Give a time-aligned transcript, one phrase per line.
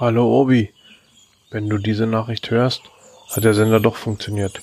[0.00, 0.72] Hallo Obi.
[1.50, 2.80] Wenn du diese Nachricht hörst,
[3.36, 4.62] hat der Sender doch funktioniert.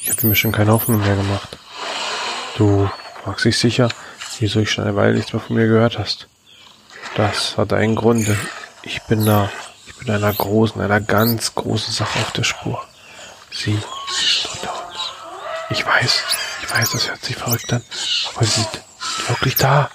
[0.00, 1.58] Ich habe mir schon keine Hoffnung mehr gemacht.
[2.56, 2.88] Du
[3.22, 3.90] fragst dich sicher,
[4.38, 6.26] wieso ich schon eine Weile nichts mehr von mir gehört hast.
[7.16, 8.34] Das hat einen Grund.
[8.80, 9.50] Ich bin da,
[9.86, 12.82] ich bin einer großen, einer ganz großen Sache auf der Spur.
[13.52, 13.78] Sie,
[14.08, 15.12] ist unter uns.
[15.68, 16.22] Ich weiß,
[16.62, 17.82] ich weiß, das hört sich verrückt an,
[18.34, 18.82] aber sie sind
[19.26, 19.90] wirklich da.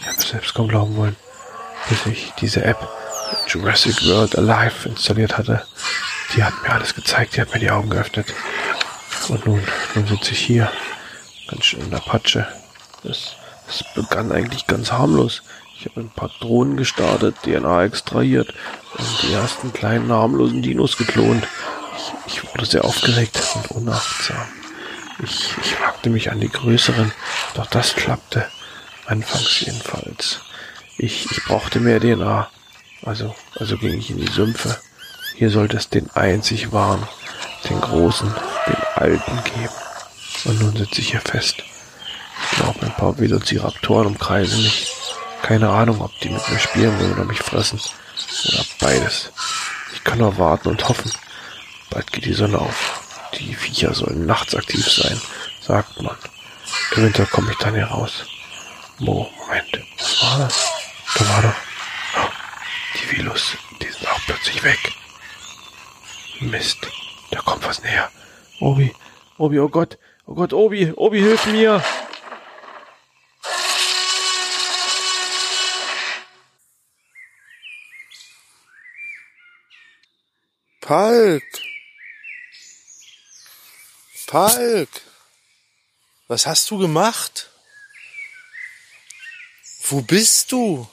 [0.00, 1.16] Ich habe es selbst kaum glauben wollen,
[1.88, 2.86] bis ich diese App
[3.48, 5.64] Jurassic World Alive installiert hatte.
[6.34, 8.32] Die hat mir alles gezeigt, die hat mir die Augen geöffnet.
[9.28, 9.62] Und nun,
[9.94, 10.70] nun sitze ich hier,
[11.48, 12.46] ganz schön in der Patsche.
[13.04, 13.32] Es,
[13.68, 15.42] es begann eigentlich ganz harmlos.
[15.78, 18.52] Ich habe ein paar Drohnen gestartet, DNA extrahiert
[18.96, 21.46] und die ersten kleinen harmlosen Dinos geklont.
[22.26, 24.48] Ich, ich wurde sehr aufgeregt und unachtsam.
[25.22, 27.12] Ich, ich wagte mich an die größeren,
[27.54, 28.46] doch das klappte.
[29.06, 30.40] Anfangs jedenfalls.
[30.98, 32.48] Ich, ich brauchte mehr DNA.
[33.02, 34.78] Also, also ging ich in die Sümpfe.
[35.34, 37.06] Hier sollte es den einzig wahren,
[37.68, 38.32] den großen,
[38.66, 39.74] den alten geben.
[40.44, 41.56] Und nun sitze ich hier fest.
[41.58, 44.92] Ich glaube, ein paar Velociraptoren umkreisen mich.
[45.42, 47.80] Keine Ahnung, ob die mit mir spielen wollen oder mich fressen.
[48.48, 49.30] Oder beides.
[49.94, 51.12] Ich kann nur warten und hoffen.
[51.90, 53.02] Bald geht die Sonne auf.
[53.38, 55.20] Die Viecher sollen nachts aktiv sein,
[55.60, 56.16] sagt man.
[56.92, 58.24] Im Winter komme ich dann hier raus.
[58.98, 60.66] Mo, Moment, was war das?
[61.18, 61.75] Da war doch...
[63.06, 64.78] Oh, die Vilus, die sind auch plötzlich weg.
[66.40, 66.78] Mist,
[67.30, 68.10] da kommt was näher.
[68.60, 68.94] Obi,
[69.38, 71.82] Obi, oh Gott, oh Gott, Obi, Obi, hilf mir!
[80.80, 81.42] Palk!
[84.26, 84.88] Palk!
[86.28, 87.50] Was hast du gemacht?
[89.88, 90.88] Wo bist du?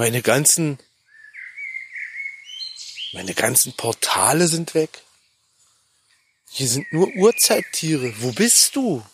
[0.00, 0.78] Meine ganzen,
[3.12, 5.02] meine ganzen Portale sind weg.
[6.48, 8.14] Hier sind nur Urzeittiere.
[8.22, 9.04] Wo bist du?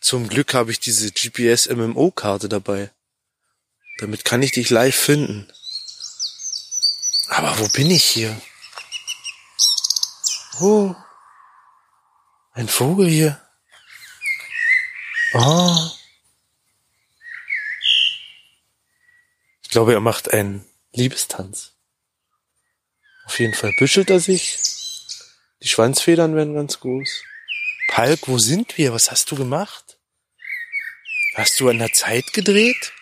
[0.00, 2.90] Zum Glück habe ich diese GPS MMO Karte dabei.
[3.98, 5.52] Damit kann ich dich live finden.
[7.28, 8.40] Aber wo bin ich hier?
[10.60, 10.94] Oh,
[12.54, 13.38] ein Vogel hier.
[15.34, 15.90] Oh.
[19.74, 21.72] Glaube, er macht einen Liebestanz.
[23.24, 24.58] Auf jeden Fall büschelt er sich.
[25.62, 27.24] Die Schwanzfedern werden ganz groß.
[27.88, 28.92] Palk, wo sind wir?
[28.92, 29.98] Was hast du gemacht?
[31.34, 32.92] Hast du an der Zeit gedreht?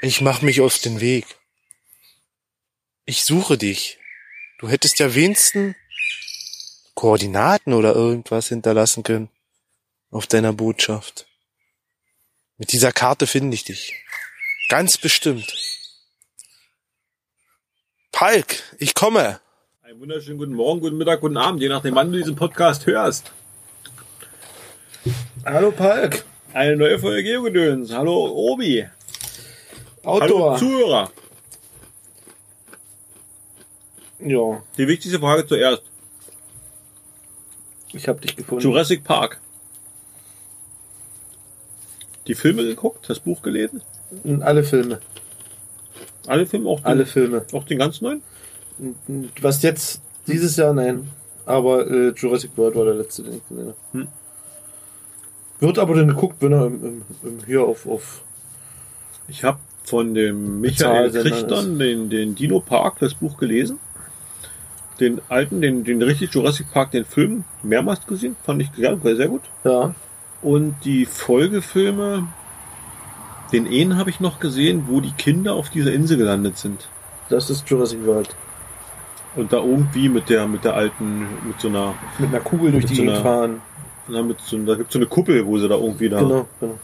[0.00, 1.26] Ich mach mich auf den Weg.
[3.04, 3.98] Ich suche dich.
[4.58, 5.76] Du hättest ja wenigstens
[6.94, 9.28] Koordinaten oder irgendwas hinterlassen können
[10.10, 11.26] auf deiner Botschaft.
[12.58, 13.94] Mit dieser Karte finde ich dich.
[14.68, 15.52] Ganz bestimmt.
[18.12, 19.40] Palk, ich komme.
[19.82, 23.30] Einen wunderschönen guten Morgen, guten Mittag, guten Abend, je nachdem, wann du diesen Podcast hörst.
[25.44, 26.24] Hallo Palk.
[26.54, 27.92] Eine neue Folge Geogedöns.
[27.92, 28.88] Hallo Obi.
[30.02, 30.52] Outdoor.
[30.52, 31.12] Hallo Zuhörer.
[34.20, 35.82] ja, Die wichtigste Frage zuerst.
[37.92, 38.64] ich habe dich gefunden.
[38.64, 39.40] Jurassic Park.
[42.26, 43.82] Die Filme geguckt, das Buch gelesen?
[44.40, 44.98] Alle Filme.
[46.26, 47.44] Alle Filme, auch den, Alle Filme.
[47.52, 48.22] auch den ganz neuen?
[49.40, 51.08] Was jetzt dieses Jahr, nein.
[51.44, 53.76] Aber äh, Jurassic World war der letzte, den ich gesehen habe.
[53.92, 54.08] Hm.
[55.60, 58.22] Wird aber dann geguckt, wenn er im, im, im, hier auf, auf
[59.28, 63.78] Ich habe von dem Michael Krichtern den, den Dino Park, das Buch gelesen.
[64.98, 68.34] Den alten, den, den richtig Jurassic Park, den Film mehrmals gesehen.
[68.44, 69.42] Fand ich sehr, sehr gut.
[69.64, 69.94] ja,
[70.42, 72.28] Und die Folgefilme,
[73.52, 76.88] den einen habe ich noch gesehen, wo die Kinder auf dieser Insel gelandet sind.
[77.28, 78.34] das ist Jurassic World.
[79.34, 82.86] Und da irgendwie mit der, mit der alten, mit so einer, Mit einer Kugel durch
[82.86, 83.60] die so Gegend fahren.
[84.08, 86.78] na, mit so, da gibt's so eine Kuppel, wo sie da irgendwie da, Genau, genau.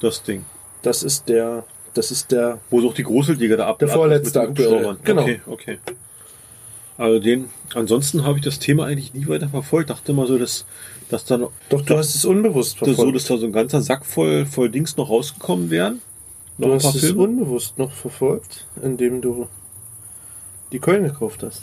[0.00, 0.44] das Ding.
[0.82, 3.78] Das ist der, das ist der, Wo sie auch die Großwildjäger da ab.
[3.80, 4.48] Der vorletzte.
[4.48, 4.96] Hubschraubern.
[5.04, 5.22] Genau.
[5.22, 5.78] Okay, okay.
[6.96, 9.90] Also den, ansonsten habe ich das Thema eigentlich nie weiter verfolgt.
[9.90, 10.64] Dachte mal so, dass,
[11.08, 13.16] dass da noch, doch du hast es unbewusst dass so, verfolgt.
[13.16, 16.00] dass da so ein ganzer Sack voll, voll Dings noch rausgekommen wären.
[16.58, 17.22] Noch du hast es Filme.
[17.22, 19.48] unbewusst noch verfolgt, indem du
[20.72, 21.62] die Coin gekauft hast.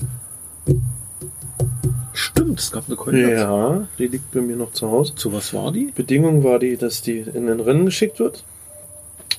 [2.14, 3.82] Stimmt, es gab eine Koordination.
[3.82, 5.16] Ja, die liegt bei mir noch zu Hause.
[5.16, 5.92] Zu was war die?
[5.96, 8.44] Bedingung war die, dass die in den Rennen geschickt wird.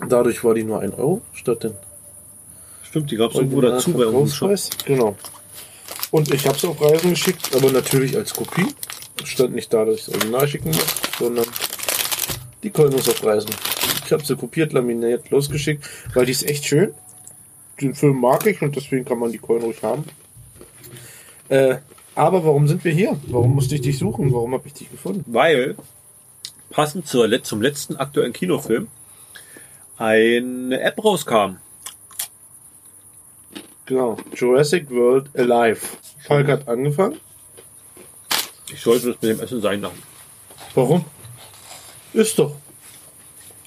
[0.08, 1.72] Dadurch war die nur 1 Euro statt den
[2.82, 4.38] Stimmt, die gab es irgendwo dazu bei uns.
[4.84, 5.16] Genau.
[6.10, 8.66] Und ich habe es auf Reisen geschickt, aber natürlich als Kopie.
[9.24, 10.86] Stand nicht da, dass ich das Original schicken muss,
[11.18, 11.46] sondern
[12.62, 13.50] die Coin muss auf Reisen.
[14.04, 16.94] Ich habe sie kopiert, laminiert, losgeschickt, weil die ist echt schön.
[17.80, 20.04] Den Film mag ich und deswegen kann man die Coin ruhig haben.
[21.48, 21.76] Äh,
[22.14, 23.18] aber warum sind wir hier?
[23.28, 24.32] Warum musste ich dich suchen?
[24.32, 25.24] Warum habe ich dich gefunden?
[25.26, 25.76] Weil
[26.70, 28.88] passend zur, zum letzten aktuellen Kinofilm
[29.96, 31.56] eine App rauskam.
[33.86, 34.16] Genau.
[34.34, 35.80] Jurassic World Alive.
[36.26, 37.18] Falk hat angefangen.
[38.72, 40.02] Ich sollte das mit dem Essen sein lassen.
[40.74, 41.04] Warum?
[42.12, 42.50] Ist doch.
[42.50, 42.56] Du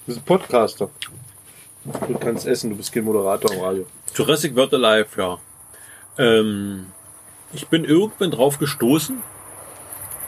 [0.07, 0.90] bist ein Podcaster.
[1.84, 3.86] Du kannst essen, du bist kein Moderator im Radio.
[4.13, 5.38] Jurassic World Alive, ja.
[6.18, 6.88] Ähm,
[7.54, 9.22] ich bin irgendwann drauf gestoßen.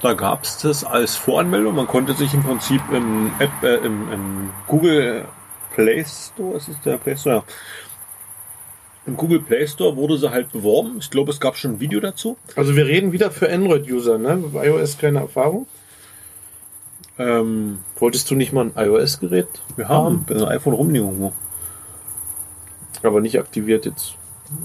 [0.01, 1.75] Da gab es das als Voranmeldung.
[1.75, 5.25] Man konnte sich im Prinzip im, App, äh, im, im Google
[5.73, 7.38] Play Store, ist es der Play Store?
[7.38, 7.44] Ja.
[9.07, 10.98] Im Google Play Store wurde sie halt beworben.
[11.00, 12.38] Ich glaube, es gab schon ein Video dazu.
[12.57, 14.44] Also wir reden wieder für Android-User, ne?
[14.54, 15.65] IOS keine Erfahrung.
[17.18, 21.33] Ähm, Wolltest du nicht mal ein iOS-Gerät wir haben ein iPhone rumliegen irgendwo.
[23.01, 24.15] Aber nicht aktiviert jetzt.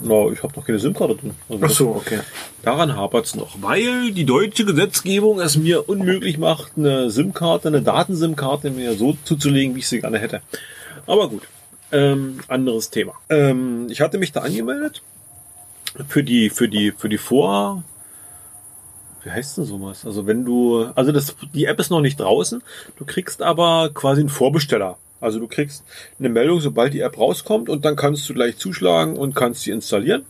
[0.02, 1.34] Na, ich habe noch keine SIM-Karte drin.
[1.60, 2.20] Also okay.
[2.62, 7.82] Daran hapert es noch, weil die deutsche Gesetzgebung es mir unmöglich macht, eine SIM-Karte, eine
[7.82, 10.40] Daten-SIM-Karte mir so zuzulegen, wie ich sie gerne hätte.
[11.06, 11.42] Aber gut,
[11.92, 13.14] ähm, anderes Thema.
[13.28, 15.02] Ähm, ich hatte mich da angemeldet
[16.08, 17.84] für die für die für die Vor
[19.24, 20.04] wie heißt denn sowas?
[20.04, 22.62] Also wenn du also das die App ist noch nicht draußen,
[22.96, 24.98] du kriegst aber quasi einen Vorbesteller.
[25.20, 25.84] Also du kriegst
[26.18, 29.70] eine Meldung, sobald die App rauskommt und dann kannst du gleich zuschlagen und kannst sie
[29.70, 30.24] installieren.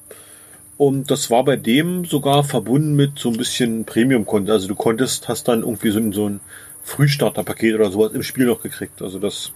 [0.76, 4.50] Und das war bei dem sogar verbunden mit so ein bisschen Premium-Content.
[4.50, 6.40] Also du konntest, hast dann irgendwie so ein, so ein
[6.82, 9.00] Frühstarterpaket oder sowas im Spiel noch gekriegt.
[9.00, 9.52] Also das.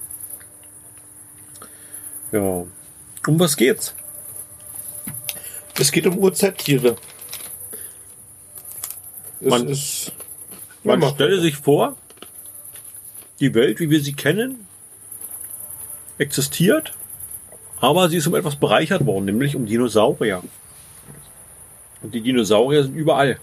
[2.32, 2.64] Ja.
[3.26, 3.94] Um was geht's?
[5.78, 6.96] Es geht um Urzeittiere.
[9.40, 10.12] Es Man- ist.
[10.82, 11.96] Man Ja, stelle sich vor,
[13.40, 14.66] die Welt, wie wir sie kennen,
[16.18, 16.92] existiert,
[17.80, 20.42] aber sie ist um etwas bereichert worden, nämlich um Dinosaurier.
[22.02, 23.38] Und die Dinosaurier sind überall.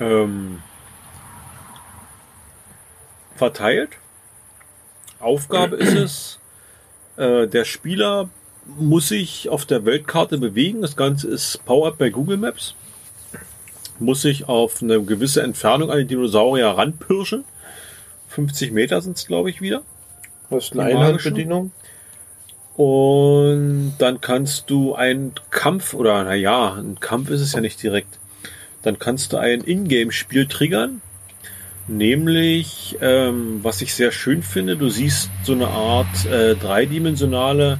[0.00, 0.62] Ähm,
[3.36, 3.90] verteilt.
[5.20, 6.38] Aufgabe ist es,
[7.16, 8.28] äh, der Spieler
[8.78, 10.82] muss sich auf der Weltkarte bewegen.
[10.82, 12.74] Das Ganze ist powered bei Google Maps
[13.98, 17.44] muss sich auf eine gewisse Entfernung an die Dinosaurier ranpirschen.
[18.28, 19.82] 50 Meter sind es, glaube ich, wieder.
[20.50, 21.72] Hast eine Die Einhandbedienung?
[22.76, 28.18] Und dann kannst du einen Kampf, oder naja, ein Kampf ist es ja nicht direkt.
[28.82, 31.00] Dann kannst du ein Ingame-Spiel triggern.
[31.88, 37.78] Nämlich, ähm, was ich sehr schön finde, du siehst so eine Art äh, dreidimensionale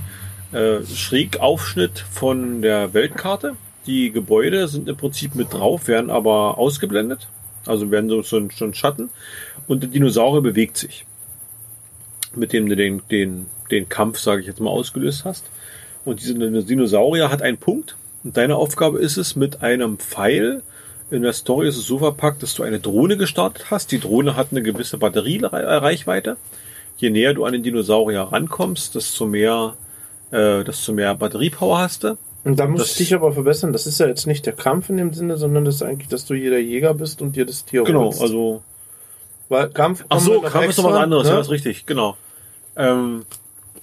[0.52, 3.56] äh, Schrägaufschnitt von der Weltkarte.
[3.86, 7.28] Die Gebäude sind im Prinzip mit drauf, werden aber ausgeblendet.
[7.64, 9.10] Also werden so, so ein Schatten.
[9.66, 11.04] Und der Dinosaurier bewegt sich
[12.36, 15.44] mit dem du den, den, den Kampf, sage ich jetzt mal, ausgelöst hast.
[16.04, 17.96] Und dieser Dinosaurier hat einen Punkt.
[18.22, 20.62] Und deine Aufgabe ist es, mit einem Pfeil,
[21.10, 23.92] in der Story ist es so verpackt, dass du eine Drohne gestartet hast.
[23.92, 26.36] Die Drohne hat eine gewisse Batteriereichweite.
[26.98, 29.74] Je näher du an den Dinosaurier rankommst, desto mehr,
[30.30, 32.16] äh, desto mehr Batteriepower hast du.
[32.44, 33.72] Und da muss Das- ich dich aber verbessern.
[33.72, 36.24] Das ist ja jetzt nicht der Kampf in dem Sinne, sondern das ist eigentlich, dass
[36.24, 38.20] du jeder Jäger bist und dir das Tier Genau, holst.
[38.22, 38.62] also
[39.48, 41.34] Weil Kampf Ach so, Kampf ist noch extra, was anderes, ne?
[41.34, 42.16] ja, ist richtig, genau.
[42.76, 43.24] Ähm,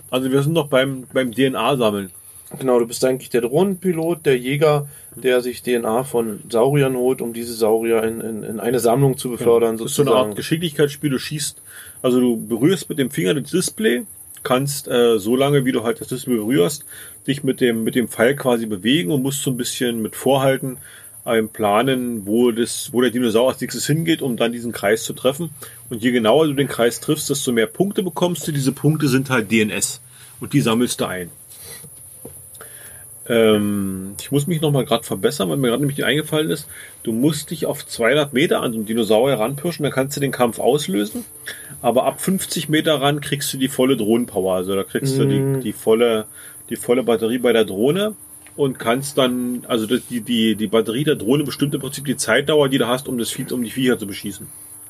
[0.10, 2.12] also wir sind noch beim, beim DNA-Sammeln.
[2.60, 7.34] Genau, du bist eigentlich der Drohnenpilot, der Jäger, der sich DNA von Sauriern holt, um
[7.34, 10.18] diese Saurier in, in, in eine Sammlung zu befördern, Das ist so sozusagen.
[10.18, 11.62] eine Art Geschicklichkeitsspiel, du schießt,
[12.02, 14.04] also du berührst mit dem Finger das Display,
[14.44, 16.86] kannst äh, so lange, wie du halt das Display berührst,
[17.28, 20.78] dich mit dem, mit dem Pfeil quasi bewegen und musst so ein bisschen mit Vorhalten
[21.26, 25.14] ähm, planen, wo, das, wo der Dinosaurier als nächstes hingeht, um dann diesen Kreis zu
[25.14, 25.50] treffen.
[25.90, 28.52] Und je genauer du den Kreis triffst, desto mehr Punkte bekommst du.
[28.52, 30.02] Diese Punkte sind halt DNS
[30.42, 31.30] und die sammelst du ein.
[33.28, 36.68] Ähm, ich muss mich noch mal gerade verbessern, weil mir gerade nämlich eingefallen ist,
[37.04, 40.32] du musst dich auf 200 Meter an so einen Dinosaurier ranpirschen, dann kannst du den
[40.32, 41.24] Kampf auslösen.
[41.82, 44.56] Aber ab 50 Meter ran kriegst du die volle Drohnenpower.
[44.56, 46.26] Also da kriegst du die, die volle,
[46.70, 48.16] die volle Batterie bei der Drohne
[48.56, 52.70] und kannst dann, also die, die, die Batterie der Drohne bestimmt im Prinzip die Zeitdauer,
[52.70, 54.46] die du hast, um das Vieh, um die Viecher zu beschießen.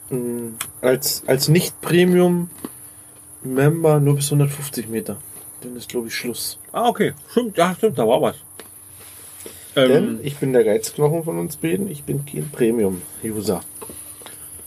[0.09, 5.17] Mm, Als, als Nicht-Premium-Member nur bis 150 Meter.
[5.63, 6.59] Dann ist, glaube ich, Schluss.
[6.71, 7.13] Ah, okay.
[7.31, 8.35] Stimmt, ja, stimmt, da war was.
[9.75, 11.89] Denn Ähm, ich bin der Geizknochen von uns beiden.
[11.89, 13.61] Ich bin kein Premium-User.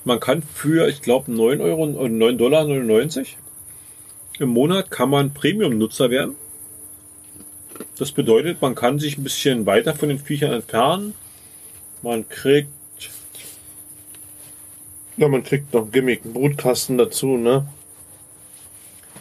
[0.04, 3.36] Man kann für, ich glaube, 9 Euro oder 9 Dollar 99
[4.38, 6.36] im Monat kann man Premium-Nutzer werden.
[7.98, 11.14] Das bedeutet, man kann sich ein bisschen weiter von den Viechern entfernen.
[12.02, 12.68] Man kriegt,
[15.16, 17.66] Ja, man kriegt noch Gimmick, einen Brutkasten dazu, ne?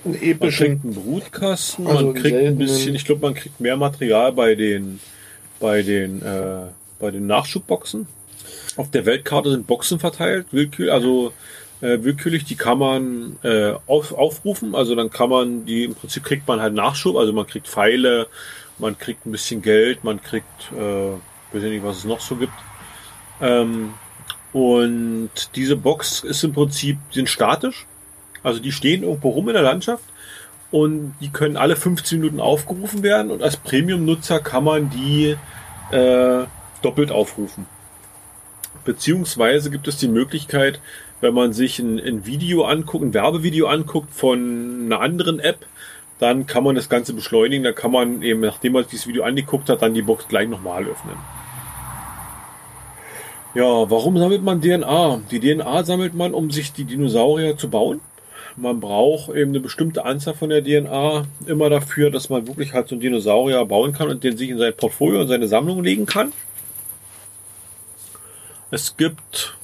[0.06, 0.68] Einen Man epischen.
[0.68, 4.56] kriegt einen Brutkasten, Also man kriegt ein bisschen, ich glaube, man kriegt mehr Material bei
[4.56, 5.00] den,
[5.60, 6.68] bei den, äh,
[7.00, 8.08] bei den Nachschubboxen.
[8.78, 11.34] Auf der Weltkarte sind Boxen verteilt, willkürlich, also
[11.82, 16.24] äh, willkürlich, die kann man äh, auf, aufrufen, also dann kann man die, im Prinzip
[16.24, 18.28] kriegt man halt Nachschub, also man kriegt Pfeile,
[18.78, 21.12] man kriegt ein bisschen Geld, man kriegt, äh,
[21.54, 22.54] weiß ich nicht, was es noch so gibt.
[23.42, 23.94] Ähm,
[24.54, 27.86] und diese Box ist im Prinzip, sind statisch,
[28.46, 30.04] also die stehen irgendwo rum in der Landschaft
[30.72, 35.36] und die können alle 15 Minuten aufgerufen werden und als Premium-Nutzer kann man die
[35.92, 36.46] äh,
[36.82, 37.66] doppelt aufrufen.
[38.84, 40.80] Beziehungsweise gibt es die Möglichkeit,
[41.22, 45.66] wenn man sich ein, ein Video anguckt, ein Werbevideo anguckt von einer anderen App,
[46.20, 47.64] dann kann man das Ganze beschleunigen.
[47.64, 50.86] Dann kann man eben, nachdem man dieses Video angeguckt hat, dann die Box gleich nochmal
[50.86, 51.16] öffnen.
[53.54, 55.22] Ja, warum sammelt man DNA?
[55.32, 58.02] Die DNA sammelt man, um sich die Dinosaurier zu bauen.
[58.58, 62.88] Man braucht eben eine bestimmte Anzahl von der DNA immer dafür, dass man wirklich halt
[62.88, 66.06] so einen Dinosaurier bauen kann und den sich in sein Portfolio und seine Sammlung legen
[66.06, 66.32] kann.
[68.72, 69.58] Es gibt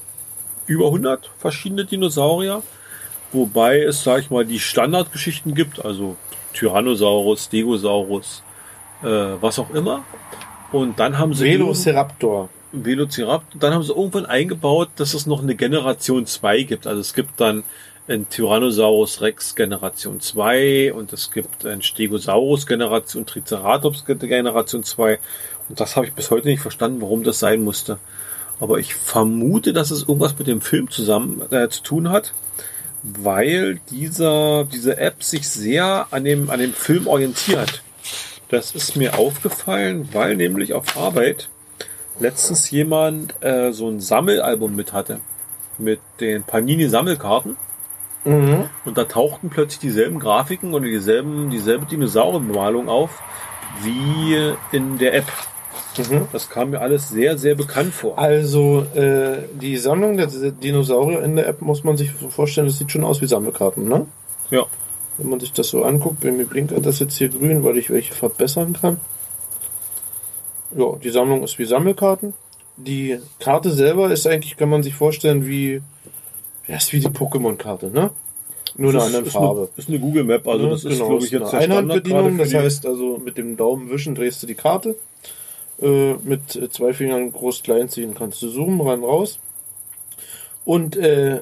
[0.68, 2.64] über 100 verschiedene Dinosaurier,
[3.32, 6.18] wobei es, sag ich mal, die Standardgeschichten gibt, also
[6.54, 8.44] Tyrannosaurus, Stegosaurus,
[9.04, 10.04] äh, was auch immer.
[10.72, 12.50] Und dann haben sie Velociraptor.
[12.72, 13.60] Velociraptor.
[13.60, 16.88] Dann haben sie irgendwann eingebaut, dass es noch eine Generation 2 gibt.
[16.88, 17.64] Also es gibt dann
[18.12, 25.20] ein Tyrannosaurus Rex Generation 2 und es gibt ein Stegosaurus Generation, Triceratops Generation 2.
[25.70, 27.98] Und das habe ich bis heute nicht verstanden, warum das sein musste.
[28.60, 32.34] Aber ich vermute, dass es irgendwas mit dem Film zusammen äh, zu tun hat,
[33.02, 37.82] weil dieser, diese App sich sehr an dem, an dem Film orientiert.
[38.50, 41.50] Das ist mir aufgefallen, weil nämlich auf Arbeit
[42.20, 45.22] letztens jemand äh, so ein Sammelalbum mit hatte.
[45.78, 47.56] Mit den Panini-Sammelkarten.
[48.24, 48.70] Mhm.
[48.86, 53.22] Und da tauchten plötzlich dieselben Grafiken oder dieselben, dieselbe Dinosaurierbemalung auf
[53.82, 55.26] wie in der App.
[55.98, 56.28] Mhm.
[56.32, 58.18] Das kam mir alles sehr, sehr bekannt vor.
[58.18, 62.78] Also äh, die Sammlung der Dinosaurier in der App muss man sich so vorstellen, das
[62.78, 64.06] sieht schon aus wie Sammelkarten, ne?
[64.50, 64.66] Ja.
[65.18, 67.90] Wenn man sich das so anguckt, bei mir blinkt das jetzt hier grün, weil ich
[67.90, 69.00] welche verbessern kann.
[70.76, 72.34] Ja, die Sammlung ist wie Sammelkarten.
[72.78, 75.82] Die Karte selber ist eigentlich, kann man sich vorstellen, wie,
[76.72, 78.12] ja, ist wie die Pokémon-Karte, ne?
[78.78, 79.60] Nur eine Das andere ist Farbe.
[79.60, 81.64] Eine, ist eine Google Map, also Ne, das ist, genau, glaube ich, ist jetzt eine
[81.64, 82.38] Einhandbedienung.
[82.38, 84.96] Das heißt also, mit dem Daumen wischen drehst du die Karte.
[85.82, 89.40] Äh, mit äh, zwei Fingern groß klein ziehen kannst du zoomen, ran, raus.
[90.64, 91.42] Und äh,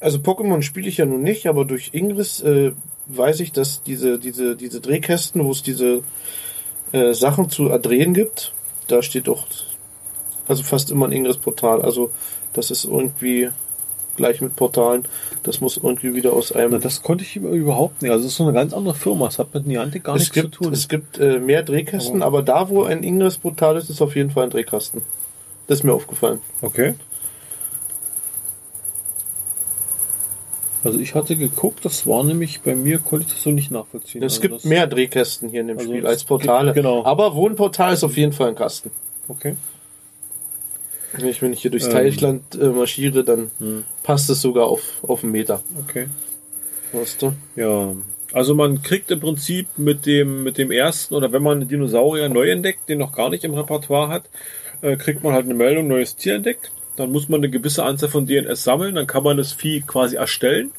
[0.00, 2.72] also Pokémon spiele ich ja nun nicht, aber durch Ingress äh,
[3.06, 6.02] weiß ich, dass diese, diese, diese Drehkästen, wo es diese
[6.90, 8.52] äh, Sachen zu erdrehen gibt,
[8.88, 9.44] da steht auch
[10.48, 11.82] also fast immer ein Ingress-Portal.
[11.82, 12.10] Also
[12.52, 13.50] das ist irgendwie
[14.18, 15.06] gleich mit Portalen.
[15.44, 18.10] Das muss irgendwie wieder aus einem Na, das konnte ich überhaupt nicht.
[18.10, 19.28] Also es ist so eine ganz andere Firma.
[19.28, 20.72] Es hat mit Niantic gar es nichts gibt, zu tun.
[20.74, 24.44] Es gibt äh, mehr Drehkästen, aber da, wo ein Ingress-Portal ist, ist auf jeden Fall
[24.44, 25.00] ein Drehkasten.
[25.66, 26.40] Das ist mir aufgefallen.
[26.60, 26.94] Okay.
[30.84, 34.22] Also ich hatte geguckt, das war nämlich bei mir, konnte ich das so nicht nachvollziehen.
[34.22, 36.72] Es also gibt mehr Drehkästen hier in dem Also Spiel als Portale.
[36.72, 37.04] gibt- genau.
[37.04, 38.90] Aber wo ein Portal ist auf jeden Fall ein Kasten.
[39.28, 39.56] Okay.
[41.12, 41.92] Wenn ich, wenn ich hier durchs Ähm.
[41.92, 43.84] Teichland äh, marschiere, dann Hm.
[44.02, 45.62] passt es sogar auf, auf einen Meter.
[45.86, 46.08] Okay.
[46.92, 47.32] Weißt du?
[47.56, 47.94] Ja.
[48.32, 52.28] Also man kriegt im Prinzip mit dem, mit dem ersten oder wenn man einen Dinosaurier
[52.28, 54.24] neu entdeckt, den noch gar nicht im Repertoire hat,
[54.82, 56.70] äh, kriegt man halt eine Meldung, neues Tier entdeckt.
[56.96, 60.16] Dann muss man eine gewisse Anzahl von DNS sammeln, dann kann man das Vieh quasi
[60.16, 60.72] erstellen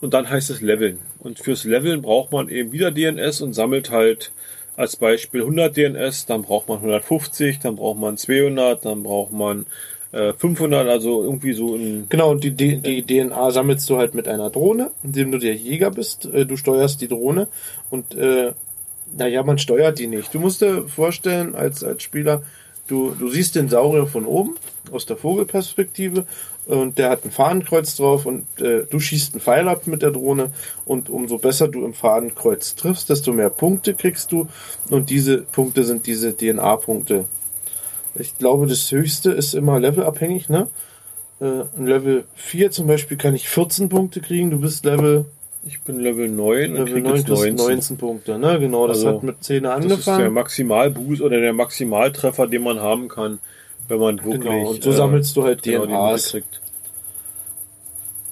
[0.00, 0.98] und dann heißt es leveln.
[1.18, 4.30] Und fürs Leveln braucht man eben wieder DNS und sammelt halt
[4.76, 9.66] als Beispiel 100 DNS, dann braucht man 150, dann braucht man 200, dann braucht man
[10.12, 14.14] äh, 500, also irgendwie so ein Genau, und die, die, die DNA sammelst du halt
[14.14, 16.26] mit einer Drohne, indem du der Jäger bist.
[16.26, 17.48] Äh, Du steuerst die Drohne
[17.90, 18.52] und äh,
[19.16, 20.34] naja, man steuert die nicht.
[20.34, 22.42] Du musst dir vorstellen, als, als Spieler,
[22.88, 24.56] du, du siehst den Saurier von oben,
[24.90, 26.26] aus der Vogelperspektive,
[26.66, 30.10] und der hat ein Fahnenkreuz drauf und äh, du schießt einen Pfeil ab mit der
[30.10, 30.50] Drohne
[30.84, 34.48] und umso besser du im Fadenkreuz triffst, desto mehr Punkte kriegst du
[34.90, 37.26] und diese Punkte sind diese DNA-Punkte.
[38.16, 40.68] Ich glaube, das höchste ist immer levelabhängig, ne?
[41.40, 45.24] Äh, ein Level 4 zum Beispiel kann ich 14 Punkte kriegen, du bist Level,
[45.66, 47.56] Ich bin Level 9 und Level krieg 9 jetzt kriegst 19.
[47.56, 48.58] 19 Punkte, ne?
[48.60, 50.32] Genau, das Also, hat mit 10 Das ist der angefangen.
[50.34, 53.38] Maximalboost oder der Maximaltreffer, den man haben kann,
[53.88, 54.40] wenn man wirklich.
[54.40, 56.30] Genau, und so sammelst du halt genau, die DNAs.
[56.30, 56.60] kriegt.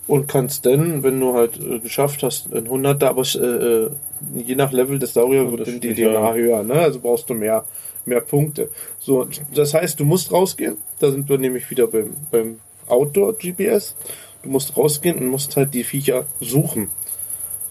[0.07, 3.91] Und kannst dann, wenn du halt äh, geschafft hast, ein 100er, aber äh, äh,
[4.35, 6.35] je nach Level des Saurier wird die DNA ja.
[6.35, 6.75] höher, ne?
[6.75, 7.65] Also brauchst du mehr,
[8.05, 8.69] mehr Punkte.
[8.99, 10.77] So, das heißt, du musst rausgehen.
[10.99, 13.95] Da sind wir nämlich wieder beim, beim Outdoor-GPS.
[14.43, 16.91] Du musst rausgehen und musst halt die Viecher suchen.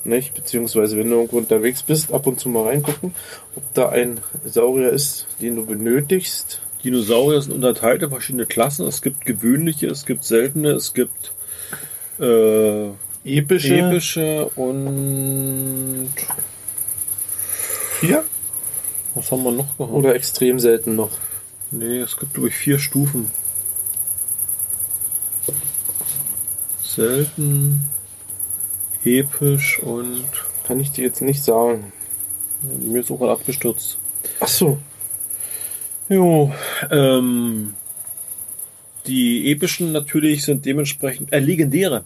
[0.03, 0.33] Nicht?
[0.33, 3.13] Beziehungsweise wenn du irgendwo unterwegs bist, ab und zu mal reingucken,
[3.55, 6.61] ob da ein Saurier ist, den du benötigst.
[6.83, 8.87] Dinosaurier sind unterteilt in verschiedene Klassen.
[8.87, 11.33] Es gibt gewöhnliche, es gibt seltene, es gibt
[12.19, 12.87] äh,
[13.23, 13.75] Epische.
[13.77, 16.09] epische und
[17.99, 18.23] Vier?
[19.13, 19.93] was haben wir noch gehabt?
[19.93, 21.11] Oder extrem selten noch.
[21.69, 23.29] Nee, es gibt durch vier Stufen.
[26.83, 27.85] Selten,
[29.05, 30.25] episch und
[30.67, 31.91] Kann ich dir jetzt nicht sagen.
[32.61, 33.97] mir ist auch mal abgestürzt.
[34.39, 34.77] Ach so.
[36.11, 36.51] Jo,
[36.89, 37.73] ähm,
[39.07, 42.03] die epischen natürlich sind dementsprechend äh, legendäre.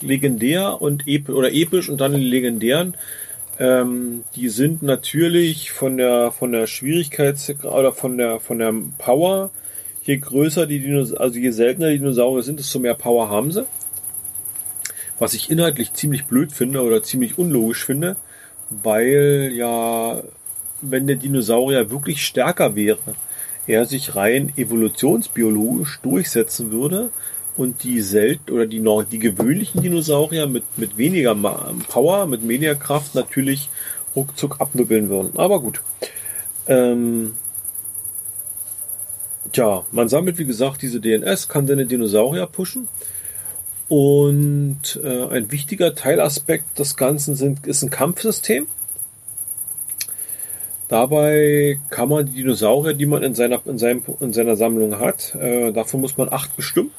[0.00, 2.96] Legendär und ep oder episch und dann die legendären.
[3.58, 9.50] Ähm, die sind natürlich von der von der Schwierigkeits oder von der von der Power.
[10.04, 13.66] Je größer die Dinosaurier, also je seltener die Dinosaurier sind, desto mehr Power haben sie.
[15.18, 18.14] Was ich inhaltlich ziemlich blöd finde oder ziemlich unlogisch finde,
[18.70, 20.22] weil ja,
[20.82, 23.16] wenn der Dinosaurier wirklich stärker wäre,
[23.66, 27.10] er sich rein evolutionsbiologisch durchsetzen würde
[27.56, 31.34] und die selten oder die die gewöhnlichen Dinosaurier mit mit weniger
[31.88, 33.68] Power, mit weniger Kraft natürlich
[34.16, 35.38] ruckzuck abnubbeln würden.
[35.38, 35.82] Aber gut.
[36.66, 37.34] Ähm,
[39.52, 42.88] tja, man sammelt wie gesagt diese DNS, kann seine Dinosaurier pushen.
[43.88, 48.68] Und äh, ein wichtiger Teilaspekt des Ganzen sind, ist ein Kampfsystem.
[50.90, 55.36] Dabei kann man die Dinosaurier, die man in seiner, in seinem, in seiner Sammlung hat,
[55.36, 56.90] äh, dafür muss man acht bestimmen.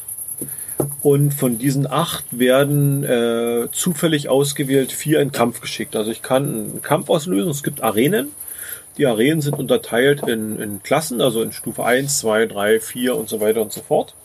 [1.03, 5.97] Und von diesen acht werden äh, zufällig ausgewählt vier in Kampf geschickt.
[5.97, 7.51] Also ich kann einen Kampf auslösen.
[7.51, 8.31] Es gibt Arenen.
[8.97, 13.27] Die Arenen sind unterteilt in, in Klassen, also in Stufe 1, 2, 3, 4 und
[13.27, 14.15] so weiter und so fort.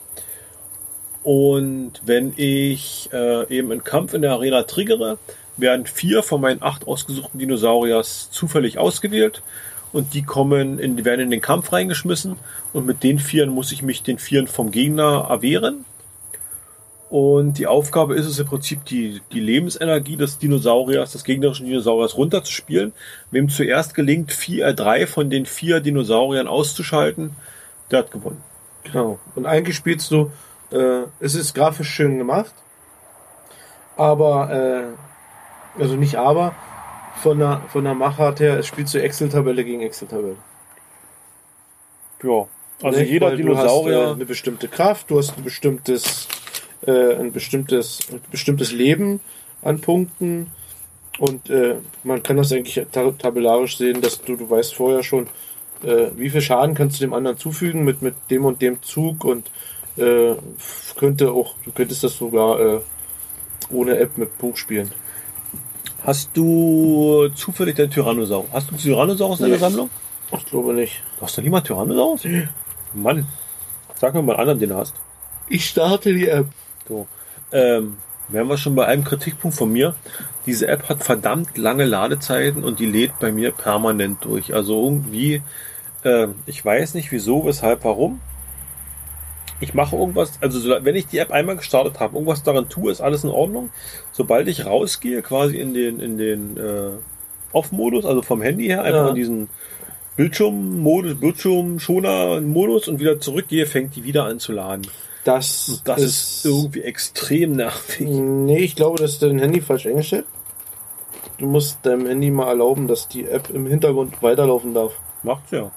[1.25, 5.19] Und wenn ich äh, eben einen Kampf in der Arena triggere,
[5.57, 9.43] werden vier von meinen acht ausgesuchten Dinosauriers zufällig ausgewählt
[9.93, 12.37] und die kommen in, werden in den Kampf reingeschmissen
[12.73, 15.85] und mit den vieren muss ich mich den vieren vom Gegner erwehren.
[17.09, 22.17] Und die Aufgabe ist es im Prinzip, die, die Lebensenergie des Dinosauriers, des gegnerischen Dinosauriers
[22.17, 22.93] runterzuspielen.
[23.31, 27.37] Wem zuerst gelingt, vier, äh, drei von den vier Dinosauriern auszuschalten,
[27.93, 28.43] der hat gewonnen.
[28.83, 29.21] Genau.
[29.37, 30.33] Und eigentlich spielst du,
[30.73, 32.53] äh, es ist grafisch schön gemacht,
[33.97, 35.06] aber, äh,
[35.79, 36.55] also nicht aber,
[37.23, 40.37] von der, von der Machart her, es spielst du Excel-Tabelle gegen Excel-Tabelle.
[42.23, 42.47] Ja.
[42.83, 43.11] Also Nicht?
[43.11, 44.11] jeder Weil Du hast, äh, Dinosaurier.
[44.13, 46.29] eine bestimmte Kraft, du hast ein bestimmtes,
[46.87, 49.21] äh, ein bestimmtes, ein bestimmtes Leben
[49.63, 50.51] an Punkten
[51.19, 55.27] und äh, man kann das eigentlich ta tabellarisch sehen, dass du, du weißt vorher schon,
[55.83, 59.25] äh, wie viel Schaden kannst du dem anderen zufügen mit, mit dem und dem Zug
[59.25, 59.51] und
[59.97, 60.35] äh,
[60.97, 62.81] könnte auch, du könntest das sogar äh,
[63.71, 64.91] ohne App mit Buch spielen.
[66.07, 68.49] Hast du zufällig den Tyrannosaurus?
[68.53, 69.61] Hast du Tyrannosaurus in deiner Nee.
[69.61, 69.91] Sammlung?
[70.39, 71.03] Ich glaube nicht.
[71.19, 72.21] Du hast doch niemand Tyrannosaurus?
[72.95, 73.27] Mann.
[73.97, 74.95] Sag mir mal einen anderen, den du hast.
[75.49, 76.47] Ich starte die App.
[76.89, 77.09] So.
[77.51, 77.97] Ähm,
[78.29, 79.95] wären wir schon bei einem Kritikpunkt von mir.
[80.47, 84.55] Diese App hat verdammt lange Ladezeiten und die lädt bei mir permanent durch.
[84.55, 85.43] Also irgendwie,
[86.05, 88.21] äh, ich weiß nicht wieso, weshalb, warum.
[89.61, 92.93] Ich mache irgendwas, also so- wenn ich die App einmal gestartet habe, irgendwas daran tue,
[92.93, 93.71] ist alles in Ordnung.
[94.13, 96.91] Sobald ich rausgehe, quasi in den, in den äh,
[97.53, 99.09] Off-Modus, also vom Handy her, einfach Ja.
[99.11, 99.49] in diesen
[100.17, 104.87] Bildschirm-Modus, Bildschirmschoner-Modus und wieder zurückgehe, fängt die wieder an zu laden.
[105.25, 108.07] Das, Das ist, irgendwie extrem nervig.
[108.09, 110.25] Nee, ich glaube, das ist dein Handy falsch eingestellt.
[111.39, 114.93] Du musst deinem Handy mal erlauben, dass die App im Hintergrund weiterlaufen darf.
[115.23, 115.71] Macht's ja.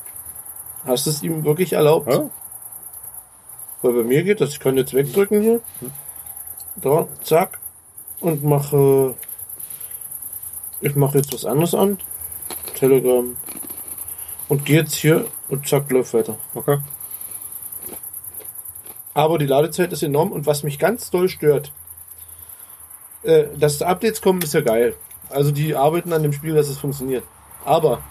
[0.85, 2.13] Hast du es ihm wirklich erlaubt?
[2.13, 2.29] ja.
[3.81, 4.51] Weil bei mir geht das.
[4.51, 5.61] Ich kann jetzt wegdrücken hier.
[6.75, 7.59] Da, zack.
[8.19, 9.15] Und mache.
[10.81, 11.97] Ich mache jetzt was anderes an.
[12.75, 13.35] Telegram.
[14.47, 16.37] Und gehe jetzt hier und zack, läuft weiter.
[16.53, 16.79] Okay.
[19.13, 21.71] Aber die Ladezeit ist enorm und was mich ganz doll stört,
[23.23, 24.95] äh, dass Updates kommen, ist ja geil.
[25.29, 27.23] Also die arbeiten an dem Spiel, dass es funktioniert.
[27.65, 28.01] Aber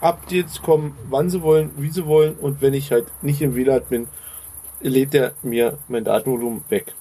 [0.00, 3.82] Updates kommen, wann sie wollen, wie sie wollen und wenn ich halt nicht im WLAN
[3.88, 4.08] bin,
[4.80, 6.94] lädt er mir mein Datenvolumen weg.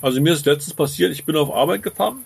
[0.00, 2.24] Also mir ist letztens passiert, ich bin auf Arbeit gefahren,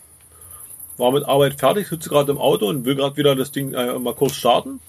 [0.97, 3.99] war mit Arbeit fertig, sitze gerade im Auto und will gerade wieder das Ding äh,
[3.99, 4.81] mal kurz starten.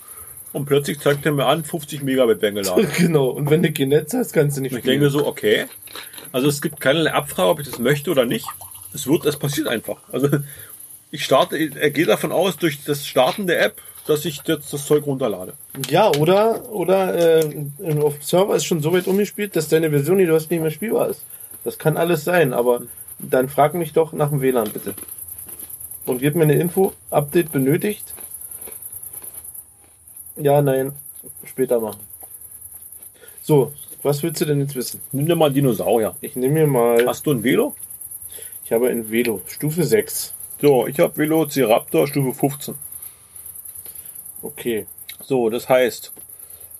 [0.53, 2.87] Und plötzlich zeigt er mir an, 50 Megabit werden geladen.
[2.97, 3.27] genau.
[3.27, 5.65] Und wenn du kein Netz hast, kannst du nicht ich denke so, okay.
[6.31, 8.47] Also es gibt keinerlei Abfrage, ob ich das möchte oder nicht.
[8.93, 9.97] Es wird, es passiert einfach.
[10.11, 10.29] Also
[11.11, 14.85] ich starte, er geht davon aus, durch das Starten der App, dass ich jetzt das
[14.85, 15.53] Zeug runterlade.
[15.89, 17.65] Ja, oder, oder äh,
[18.01, 20.61] auf dem Server ist schon so weit umgespielt, dass deine Version, die du hast, nicht
[20.61, 21.23] mehr spielbar ist.
[21.63, 22.83] Das kann alles sein, aber
[23.19, 24.93] dann frag mich doch nach dem WLAN bitte.
[26.05, 26.93] und gib mir eine Info.
[27.09, 28.13] Update benötigt.
[30.37, 30.93] Ja, nein.
[31.43, 31.99] Später machen.
[33.41, 35.01] So, was willst du denn jetzt wissen?
[35.11, 36.15] Nimm dir mal Dinosaurier.
[36.21, 37.05] Ich nehme mir mal.
[37.07, 37.75] Hast du ein Velo?
[38.63, 39.41] Ich habe ein Velo.
[39.47, 40.33] Stufe 6.
[40.61, 42.75] So, ich habe Velociraptor Stufe 15.
[44.41, 44.85] Okay.
[45.23, 46.13] So, das heißt,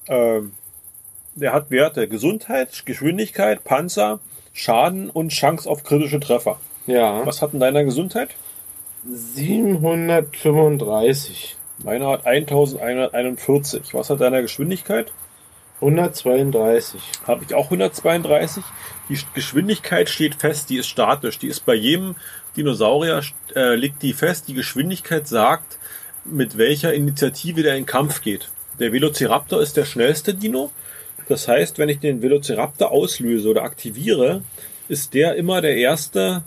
[0.07, 0.53] ähm,
[1.35, 4.19] der hat Werte Gesundheit, Geschwindigkeit, Panzer,
[4.53, 6.59] Schaden und Chance auf kritische Treffer.
[6.87, 7.25] Ja.
[7.25, 8.29] Was hat denn deiner Gesundheit?
[9.05, 11.55] 735.
[11.83, 13.93] Meiner hat 1141.
[13.93, 15.11] Was hat deiner Geschwindigkeit?
[15.79, 16.99] 132.
[17.27, 18.63] Habe ich auch 132.
[19.09, 21.37] Die Geschwindigkeit steht fest, die ist statisch.
[21.37, 22.15] Die ist bei jedem
[22.55, 23.21] Dinosaurier,
[23.55, 24.47] äh, liegt die fest.
[24.47, 25.77] Die Geschwindigkeit sagt,
[26.29, 28.49] mit welcher Initiative der in Kampf geht.
[28.79, 30.71] Der Velociraptor ist der schnellste Dino.
[31.27, 34.43] Das heißt, wenn ich den Velociraptor auslöse oder aktiviere,
[34.87, 36.43] ist der immer der Erste,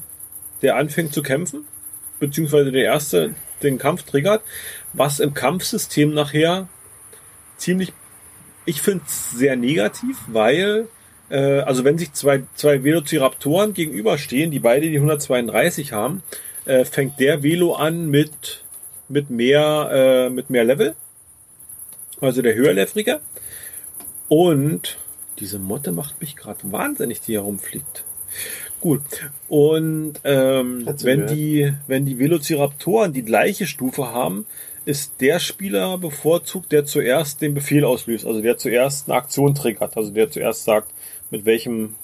[0.62, 1.64] der anfängt zu kämpfen,
[2.19, 4.43] beziehungsweise der Erste den Kampf triggert,
[4.93, 6.69] was im Kampfsystem nachher
[7.57, 7.93] ziemlich,
[8.64, 10.88] ich finde es sehr negativ, weil,
[11.29, 16.23] äh, also wenn sich zwei, zwei Velociraptoren gegenüberstehen, die beide die 132 haben,
[16.64, 18.62] äh, fängt der Velo an mit,
[19.11, 20.94] mit mehr, äh, mit mehr Level,
[22.20, 23.20] also der höherlevrige.
[24.29, 24.99] Und
[25.38, 28.05] diese Motte macht mich gerade wahnsinnig, die hier rumfliegt.
[28.81, 29.03] Gut.
[29.49, 31.31] Und ähm, wenn gehört.
[31.31, 34.46] die, wenn die Velociraptoren die gleiche Stufe haben,
[34.87, 39.96] ist der Spieler bevorzugt, der zuerst den Befehl auslöst, also der zuerst eine Aktion triggert,
[39.96, 40.90] also der zuerst sagt,
[41.31, 41.94] mit welchem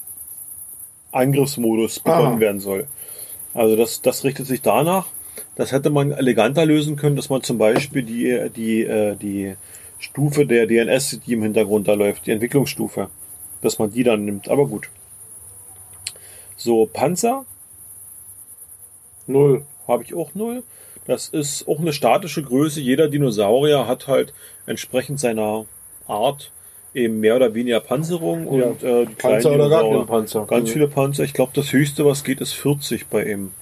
[1.12, 2.40] Angriffsmodus begonnen Ah.
[2.40, 2.86] werden soll.
[3.54, 5.06] Also das, das richtet sich danach.
[5.56, 9.56] Das hätte man eleganter lösen können, dass man zum Beispiel die, die, äh, die
[9.98, 13.08] Stufe der DNS, die im Hintergrund da läuft, die Entwicklungsstufe,
[13.62, 14.48] dass man die dann nimmt.
[14.48, 14.88] Aber gut.
[16.56, 17.44] So, Panzer
[19.26, 19.64] Null.
[19.88, 20.62] habe ich auch null.
[21.06, 22.80] Das ist auch eine statische Größe.
[22.80, 24.32] Jeder Dinosaurier hat halt
[24.66, 25.64] entsprechend seiner
[26.06, 26.52] Art
[26.94, 29.00] eben mehr oder weniger Panzerung und Ja.
[29.02, 30.46] äh, die Panzer oder gar Dinosaurier- kein Panzer.
[30.46, 31.24] Ganz viele Panzer.
[31.24, 33.52] Ich glaube, das höchste, was geht, ist 40 bei ihm.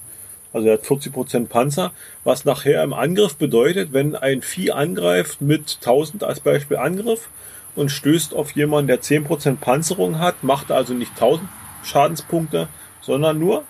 [0.55, 5.79] Also er hat 40% Panzer, was nachher im Angriff bedeutet, wenn ein Vieh angreift mit
[5.81, 7.29] 1000 als Beispiel Angriff
[7.75, 11.49] und stößt auf jemanden, der 10% Panzerung hat, macht also nicht 1000
[11.83, 12.69] Schadenspunkte,
[13.03, 13.65] sondern nur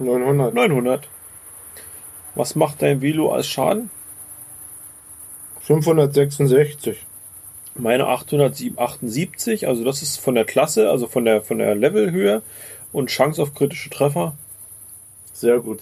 [0.00, 0.52] 900.
[0.52, 1.08] 900.
[2.34, 3.88] Was macht dein Velo als Schaden?
[5.60, 7.06] 566.
[7.76, 12.42] Meine 878, also das ist von der Klasse, also von der, von der Levelhöhe
[12.92, 14.34] und Chance auf kritische Treffer.
[15.32, 15.80] Sehr gut.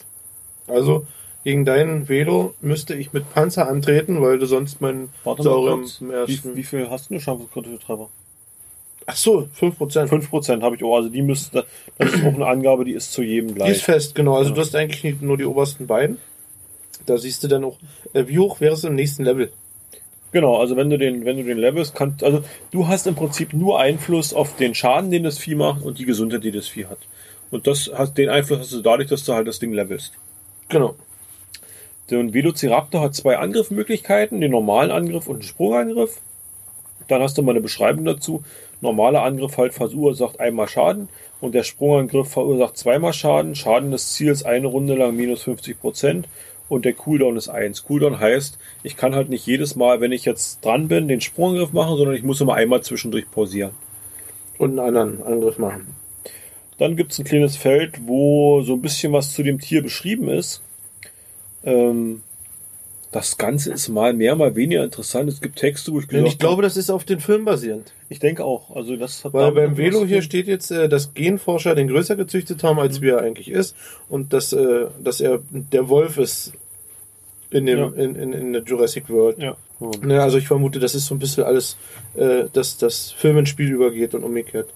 [0.67, 1.07] Also,
[1.45, 5.77] gegen deinen Velo müsste ich mit Panzer antreten, weil du sonst meinen Warte mal Saurier
[5.77, 6.01] kurz.
[6.01, 6.57] im Wie, ersten...
[6.57, 8.09] wie viel hast du eine auf kritische Treffer?
[9.07, 10.07] Ach so, 5%.
[10.09, 11.65] 5% habe ich auch, also die müsste,
[11.99, 13.85] das ist auch eine Angabe, die ist zu jedem Die ist gleich.
[13.85, 14.37] fest, genau.
[14.37, 14.55] Also Ja.
[14.57, 16.19] du hast eigentlich nicht nur die obersten beiden.
[17.07, 17.79] Da siehst du dann auch,
[18.13, 19.51] äh, wie hoch wäre es im nächsten Level?
[20.33, 23.53] Genau, also wenn du den, wenn du den levelst, kannst, also du hast im Prinzip
[23.53, 26.85] nur Einfluss auf den Schaden, den das Vieh macht und die Gesundheit, die das Vieh
[26.87, 26.99] hat.
[27.51, 30.13] Und das hast, den Einfluss hast du dadurch, dass du halt das Ding levelst.
[30.69, 30.95] Genau.
[32.11, 36.21] Der Velociraptor hat zwei Angriffsmöglichkeiten, den normalen Angriff und den Sprungangriff.
[37.09, 38.43] Dann hast du mal eine Beschreibung dazu.
[38.81, 41.09] Normaler Angriff halt verursacht einmal Schaden
[41.41, 43.55] und der Sprungangriff verursacht zweimal Schaden.
[43.55, 46.29] Schaden des Ziels eine Runde lang minus 50 Prozent
[46.69, 47.85] und der Cooldown ist eins.
[47.85, 51.73] Cooldown heißt, ich kann halt nicht jedes Mal, wenn ich jetzt dran bin, den Sprungangriff
[51.73, 53.73] machen, sondern ich muss immer einmal zwischendurch pausieren.
[54.57, 56.00] Und einen anderen Angriff machen.
[56.81, 60.31] Dann gibt es ein kleines Feld, wo so ein bisschen was zu dem Tier beschrieben
[60.31, 60.63] ist.
[61.63, 62.23] Ähm,
[63.13, 65.29] das Ganze ist mal mehr, mal weniger interessant.
[65.29, 67.93] Es gibt Texte, wo ich gesagt ich glaube, das ist auf den Film basierend.
[68.09, 68.75] ich denke auch.
[68.75, 72.63] Also das hat Weil beim Velo hier steht jetzt, äh, dass Genforscher den größer gezüchtet
[72.63, 73.77] haben, als wie er eigentlich ist.
[74.09, 76.55] Und dass, äh, dass er der Wolf ist
[77.51, 77.87] in, dem, Ja.
[77.89, 79.37] in, in, in der Jurassic World.
[79.39, 79.55] Ja.
[80.03, 81.77] Ne, also ich vermute, das ist so ein bisschen alles,
[82.15, 84.69] äh, dass das Film ins Spiel übergeht und umgekehrt.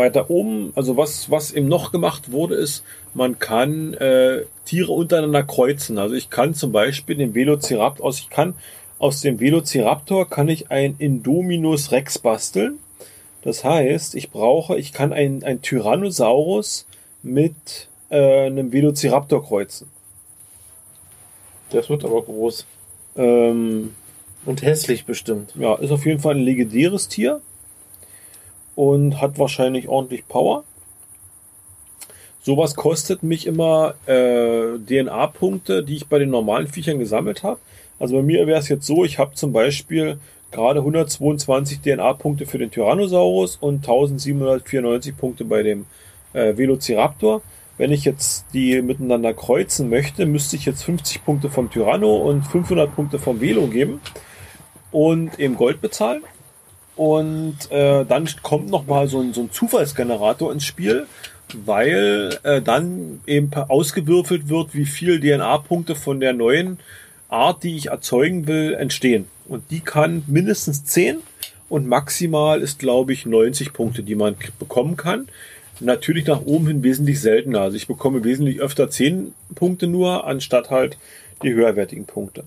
[0.00, 2.82] Weiter oben, also was, was eben noch gemacht wurde, ist,
[3.14, 5.98] man kann äh, Tiere untereinander kreuzen.
[5.98, 8.54] Also ich kann zum Beispiel den Velociraptor aus, ich kann
[8.98, 12.78] aus dem Velociraptor kann ich ein Indominus Rex basteln.
[13.42, 16.86] Das heißt, ich brauche, ich kann ein, ein Tyrannosaurus
[17.22, 19.88] mit äh, einem Velociraptor kreuzen.
[21.70, 22.66] Das wird aber groß.
[23.16, 23.94] Ähm,
[24.44, 25.54] Und hässlich bestimmt.
[25.54, 27.40] ja, ist auf jeden Fall ein legendäres Tier
[28.80, 30.64] und hat wahrscheinlich ordentlich Power.
[32.40, 37.60] Sowas kostet mich immer äh, DNA-Punkte, die ich bei den normalen Viechern gesammelt habe.
[37.98, 40.16] Also bei mir wäre es jetzt so, ich habe zum Beispiel
[40.50, 45.84] gerade 122 DNA-Punkte für den Tyrannosaurus und 1794 Punkte bei dem
[46.32, 47.42] äh, Velociraptor.
[47.76, 52.46] wenn ich jetzt die miteinander kreuzen möchte, müsste ich jetzt 50 Punkte vom Tyranno und
[52.46, 54.00] 500 Punkte vom Velo geben
[54.90, 56.22] und eben Gold bezahlen.
[56.96, 61.06] Und äh, dann kommt noch mal so ein, so ein Zufallsgenerator ins Spiel,
[61.64, 66.78] weil äh, dann eben ausgewürfelt wird, wie viel DNA-Punkte von der neuen
[67.28, 69.26] Art, die ich erzeugen will, entstehen.
[69.48, 71.18] Und die kann mindestens 10
[71.68, 75.28] und maximal ist, glaube ich, 90 Punkte, die man bekommen kann.
[75.78, 77.62] Natürlich nach oben hin wesentlich seltener.
[77.62, 80.98] Also ich bekomme wesentlich öfter 10 Punkte nur, anstatt halt
[81.42, 82.44] die höherwertigen Punkte.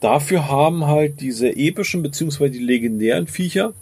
[0.00, 2.50] Dafür haben halt diese epischen bzw.
[2.50, 3.72] die legendären Viecher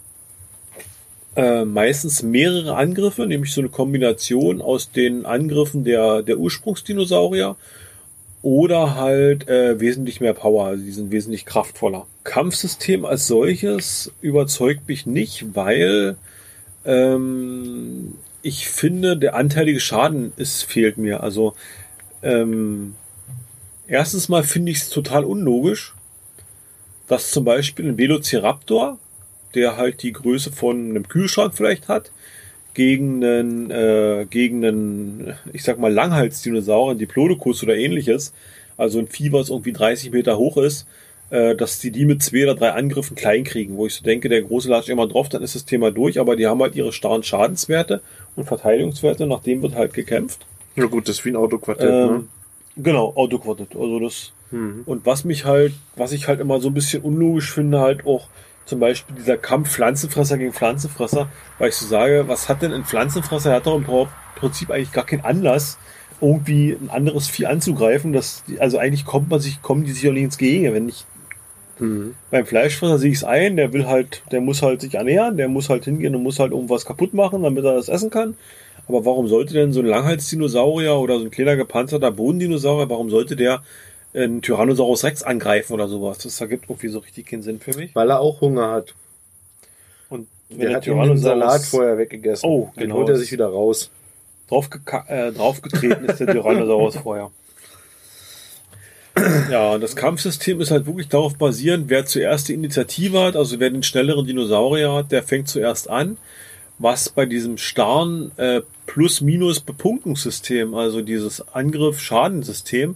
[1.35, 7.55] äh, meistens mehrere Angriffe, nämlich so eine Kombination aus den Angriffen der, der Ursprungsdinosaurier
[8.41, 12.07] oder halt äh, wesentlich mehr Power, also die sind wesentlich kraftvoller.
[12.23, 16.17] Kampfsystem als solches überzeugt mich nicht, weil
[16.85, 21.21] ähm, ich finde, der anteilige Schaden ist, fehlt mir.
[21.21, 21.53] Also
[22.23, 22.95] ähm,
[23.87, 25.93] erstens mal finde ich es total unlogisch,
[27.07, 28.97] dass zum Beispiel ein Velociraptor,
[29.55, 32.11] der halt die Größe von einem Kühlschrank vielleicht hat,
[32.73, 38.33] gegen einen, äh, gegen einen, ich sag mal, Langhalsdinosaurier, Diplodocus oder ähnliches,
[38.77, 40.85] also ein Vieh, was irgendwie 30 Meter hoch ist,
[41.29, 44.29] äh, dass die die mit zwei oder drei Angriffen klein kriegen, wo ich so denke,
[44.29, 46.93] der große latscht immer drauf, dann ist das Thema durch, aber die haben halt ihre
[46.93, 48.01] starren Schadenswerte
[48.35, 50.45] und Verteidigungswerte, nach dem wird halt gekämpft.
[50.75, 52.23] Ja gut, das ist wie ein Autoquartett, Ähm, ne?
[52.77, 53.75] Genau, Autoquartett.
[53.75, 54.31] Also das.
[54.51, 54.83] Mhm.
[54.85, 58.27] Und was mich halt, was ich halt immer so ein bisschen unlogisch finde, halt auch
[58.65, 62.83] zum Beispiel dieser Kampf Pflanzenfresser gegen Pflanzenfresser, weil ich so sage, was hat denn ein
[62.85, 63.51] Pflanzenfresser?
[63.51, 63.85] Er hat doch im
[64.35, 65.77] Prinzip eigentlich gar keinen Anlass,
[66.19, 68.11] irgendwie ein anderes Vieh anzugreifen.
[68.11, 70.73] Das, also eigentlich kommt man sich, kommen die sich auch nicht ins Gehege.
[70.73, 71.05] Wenn ich
[71.79, 72.15] Mhm.
[72.31, 75.47] beim Fleischfresser sehe ich es ein, der will halt, der muss halt sich ernähren, der
[75.47, 78.35] muss halt hingehen und muss halt irgendwas kaputt machen, damit er das essen kann.
[78.87, 83.35] Aber warum sollte denn so ein Langhalsdinosaurier oder so ein kleiner gepanzerter Bodendinosaurier, warum sollte
[83.35, 83.61] der
[84.23, 86.17] einen Tyrannosaurus Rex angreifen oder sowas?
[86.19, 87.95] Das ergibt irgendwie so richtig keinen Sinn für mich.
[87.95, 88.95] Weil er auch Hunger hat.
[90.09, 92.49] Und Der hat ihm den Salat vorher weggegessen.
[92.49, 92.95] Oh, genau.
[92.95, 93.89] holt er sich wieder raus.
[94.47, 94.69] drauf,
[95.07, 97.31] äh, draufgetreten ist, der Tyrannosaurus vorher.
[99.49, 103.59] Ja, und das Kampfsystem ist halt wirklich darauf basierend, wer zuerst die Initiative hat, also
[103.59, 106.17] wer den schnelleren Dinosaurier hat, der fängt zuerst an.
[106.79, 112.95] Was bei diesem starren äh, Plus-Minus-Bepunktungssystem, also dieses Angriff-Schadensystem,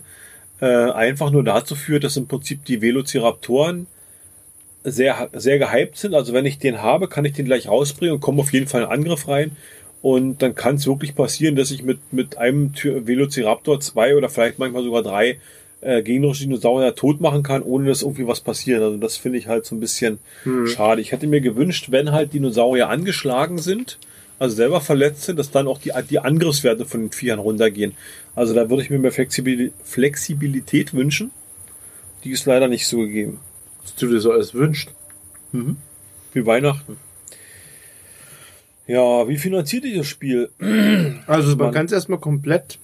[0.61, 3.87] äh, einfach nur dazu führt, dass im Prinzip die Velociraptoren
[4.83, 6.13] sehr, sehr gehypt sind.
[6.13, 8.83] Also wenn ich den habe, kann ich den gleich rausbringen und komme auf jeden Fall
[8.83, 9.57] in Angriff rein.
[10.01, 14.57] Und dann kann es wirklich passieren, dass ich mit, mit einem Velociraptor zwei oder vielleicht
[14.57, 15.39] manchmal sogar drei
[15.81, 18.81] äh, gegnerische Dinosaurier tot machen kann, ohne dass irgendwie was passiert.
[18.81, 20.19] Also das finde ich halt so ein bisschen
[20.67, 21.01] schade.
[21.01, 23.99] Ich hätte mir gewünscht, wenn halt Dinosaurier angeschlagen sind,
[24.39, 27.93] also selber verletzt sind, dass dann auch die, die Angriffswerte von den Viechern runtergehen.
[28.35, 31.31] Also da würde ich mir mehr Flexibil Flexibilität wünschen.
[32.23, 33.39] Die ist leider nicht so gegeben.
[33.81, 34.89] Was du dir so alles wünschst.
[35.51, 36.97] Wie Weihnachten.
[38.87, 40.49] Ja, wie finanziert ihr das Spiel?
[41.27, 42.79] Also man Man- kann es erstmal komplett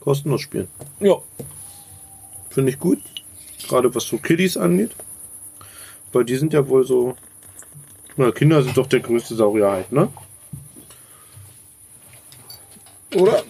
[0.00, 0.68] kostenlos spielen.
[1.00, 1.16] Ja,
[2.48, 2.98] Finde ich gut.
[3.68, 4.90] Gerade was so Kiddies angeht.
[6.12, 7.14] Weil die sind ja wohl so.
[8.16, 10.08] Na, Kinder sind doch der größte Saurier halt, ne?
[13.16, 13.42] Oder?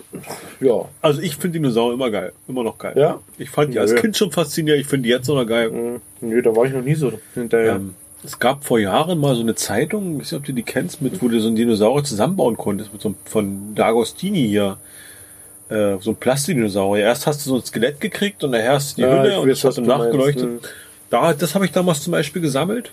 [0.60, 0.86] Ja.
[1.02, 2.32] also ich finde Dinosaurier immer geil.
[2.48, 2.94] Immer noch geil.
[2.96, 3.20] Ja?
[3.38, 3.94] Ich fand die als.
[3.94, 4.80] Kind schon faszinierend.
[4.82, 5.70] Ich finde die jetzt noch geil.
[5.70, 6.00] Mhm.
[6.20, 7.76] Nö, da war ich noch nie so hinterher.
[7.76, 7.94] Ähm,
[8.24, 11.00] es gab vor Jahren mal so eine Zeitung, ich weiß nicht, ob du die kennst,
[11.00, 14.76] mit, wo du so einen Dinosaurier zusammenbauen konntest, mit so einem, von D'Agostini hier.
[15.70, 17.04] Äh, so ein Plastidinosaurier.
[17.04, 19.48] Erst hast du so ein Skelett gekriegt und nachher hast du die Ja, Hülle und
[19.48, 20.50] das hat du nachgeleuchtet.
[20.50, 20.60] Mhm.
[21.10, 22.92] Da, das habe ich damals zum Beispiel gesammelt.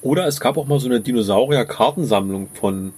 [0.00, 2.92] Oder es gab auch mal so eine Dinosaurier-Kartensammlung von,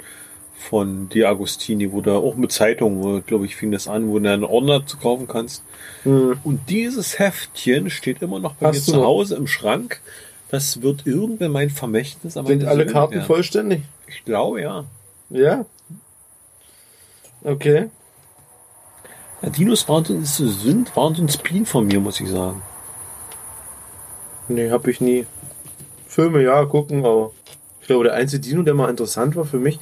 [0.56, 4.18] von Di Agostini, wo da auch mit Zeitungen, wo, glaube ich, fing das an, wo
[4.18, 5.62] du einen Ordner zu kaufen kannst.
[6.04, 6.38] Mhm.
[6.44, 9.04] Und dieses Heftchen steht immer noch bei Hast mir zu?
[9.04, 10.00] Hause im Schrank.
[10.50, 12.36] Das wird irgendwann mein Vermächtnis.
[12.36, 13.82] aber Sind alle Karten vollständig?
[14.06, 14.84] Ich glaube, ja.
[15.30, 15.64] Ja.
[17.42, 17.90] Okay.
[19.42, 22.62] ja Dinos waren, so- sind, waren so ein Spleen von mir, muss ich sagen.
[24.48, 25.26] Nee, hab ich nie.
[26.06, 27.32] Filme, ja, gucken, aber
[27.80, 29.80] ich glaube, der einzige Dino, der mal interessant war für mich,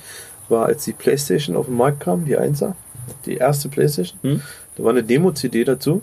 [0.52, 2.74] war, als die Playstation auf den Markt kam, die 1er,
[3.26, 4.18] die erste Playstation.
[4.22, 4.42] Hm?
[4.76, 6.02] Da war eine Demo-CD dazu.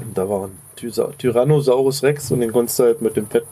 [0.00, 3.42] Und da war ein Tysa- Tyrannosaurus Rex und den konntest du halt mit dem Pad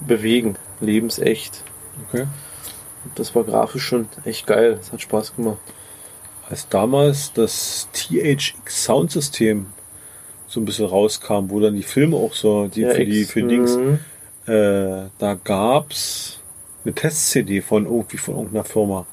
[0.00, 0.56] bewegen.
[0.80, 1.62] Lebensecht.
[2.08, 2.22] Okay.
[3.04, 4.76] Und das war grafisch schon echt geil.
[4.78, 5.58] Das hat Spaß gemacht.
[6.48, 9.66] Als damals das THX Soundsystem
[10.48, 13.76] so ein bisschen rauskam, wo dann die Filme auch so, die für die, für Dings,
[13.76, 13.98] Mhm.
[14.52, 16.40] äh, da gab's
[16.84, 19.06] eine Test-CD von irgendwie von irgendeiner Firma.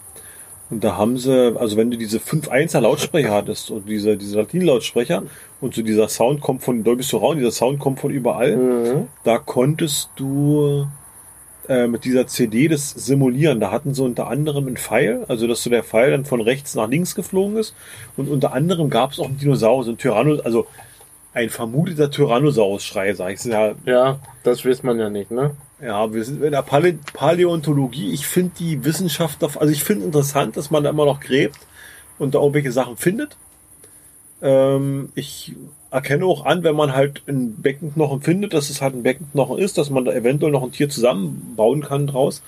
[0.70, 5.24] Und da haben sie, also wenn du diese 5.1er Lautsprecher hattest und diese, diese Latin-Lautsprecher
[5.62, 9.08] und so dieser Sound kommt von Dolby Surround, dieser Sound kommt von überall, Mhm.
[9.24, 10.86] da konntest du
[11.68, 13.60] äh, mit dieser CD das simulieren.
[13.60, 16.76] Da hatten sie unter anderem einen Pfeil, also dass so der Pfeil dann von rechts
[16.76, 17.76] nach links geflogen ist.
[18.18, 20.68] Und unter anderem gab es auch einen Dinosaurus, einen Tyranno, also
[21.34, 23.44] ein vermuteter Tyrannosaurus-Schrei, sag ich.
[23.44, 25.56] Ja, Ja, das weiß man ja nicht, ne?
[25.82, 28.12] ja, wir sind in der Palä Paläontologie.
[28.12, 31.60] Ich finde die Wissenschaft, also ich finde interessant, dass man da immer noch gräbt
[32.18, 33.38] und da irgendwelche Sachen findet.
[34.42, 35.54] Ähm, ich
[35.92, 39.78] erkenne auch an, wenn man halt ein Beckenknochen findet, dass es halt ein Beckenknochen ist,
[39.78, 42.42] dass man da eventuell noch ein Tier zusammenbauen kann draus.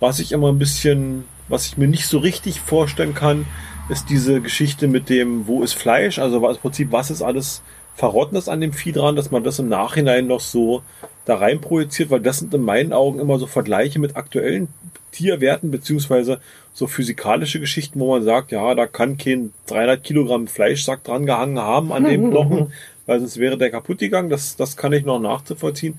[0.00, 3.46] Was ich immer ein bisschen, was ich mir nicht so richtig vorstellen kann,
[3.88, 7.62] ist diese Geschichte mit dem, wo ist Fleisch, also im Prinzip, was ist alles
[7.98, 10.82] Verrottenes an dem Vieh dran, dass man das im Nachhinein noch so
[11.24, 14.68] da rein projiziert, weil das sind in meinen Augen immer so Vergleiche mit aktuellen
[15.10, 16.40] Tierwerten, beziehungsweise
[16.72, 21.58] so physikalische Geschichten, wo man sagt, ja, da kann kein 300 Kilogramm Fleischsack dran gehangen
[21.58, 22.72] haben an dem Knochen,
[23.06, 24.30] weil sonst wäre der kaputt gegangen.
[24.30, 25.98] Das, das kann ich noch nachzuvollziehen.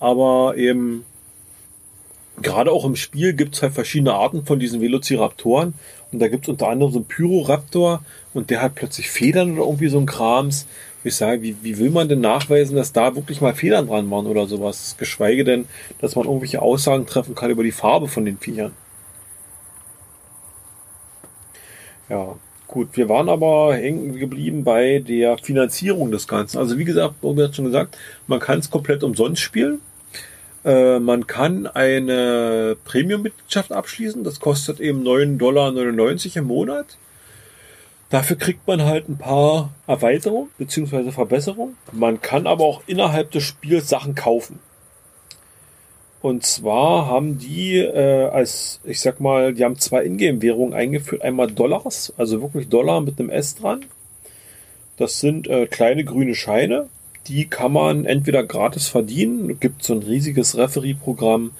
[0.00, 1.04] Aber eben,
[2.40, 5.74] gerade auch im Spiel gibt's halt verschiedene Arten von diesen Velociraptoren.
[6.10, 8.02] Und da gibt's unter anderem so einen Pyroraptor
[8.32, 10.66] und der hat plötzlich Federn oder irgendwie so ein Krams.
[11.04, 14.26] Ich sage, wie, wie will man denn nachweisen, dass da wirklich mal Federn dran waren
[14.26, 14.96] oder sowas?
[14.98, 15.66] Geschweige denn,
[16.00, 18.72] dass man irgendwelche Aussagen treffen kann über die Farbe von den Viechern.
[22.08, 22.36] Ja,
[22.66, 22.88] gut.
[22.94, 26.56] Wir waren aber hängen geblieben bei der Finanzierung des Ganzen.
[26.56, 29.80] Also wie gesagt, Bobi hat schon gesagt, man kann es komplett umsonst spielen.
[30.64, 34.24] Äh, man kann eine Premium-Mitgliedschaft abschließen.
[34.24, 36.96] Das kostet eben 9,99 Dollar im Monat.
[38.10, 41.10] Dafür kriegt man halt ein paar Erweiterungen bzw.
[41.10, 41.76] Verbesserungen.
[41.92, 44.60] Man kann aber auch innerhalb des Spiels Sachen kaufen.
[46.24, 51.20] Und zwar haben die äh, als, ich sag mal, die haben zwei Ingame-Währungen eingeführt.
[51.20, 53.84] Einmal Dollars, also wirklich Dollar mit einem S dran.
[54.96, 56.88] Das sind äh, kleine grüne Scheine.
[57.26, 59.50] Die kann man entweder gratis verdienen.
[59.50, 61.50] Es gibt so ein riesiges Referee-Programm,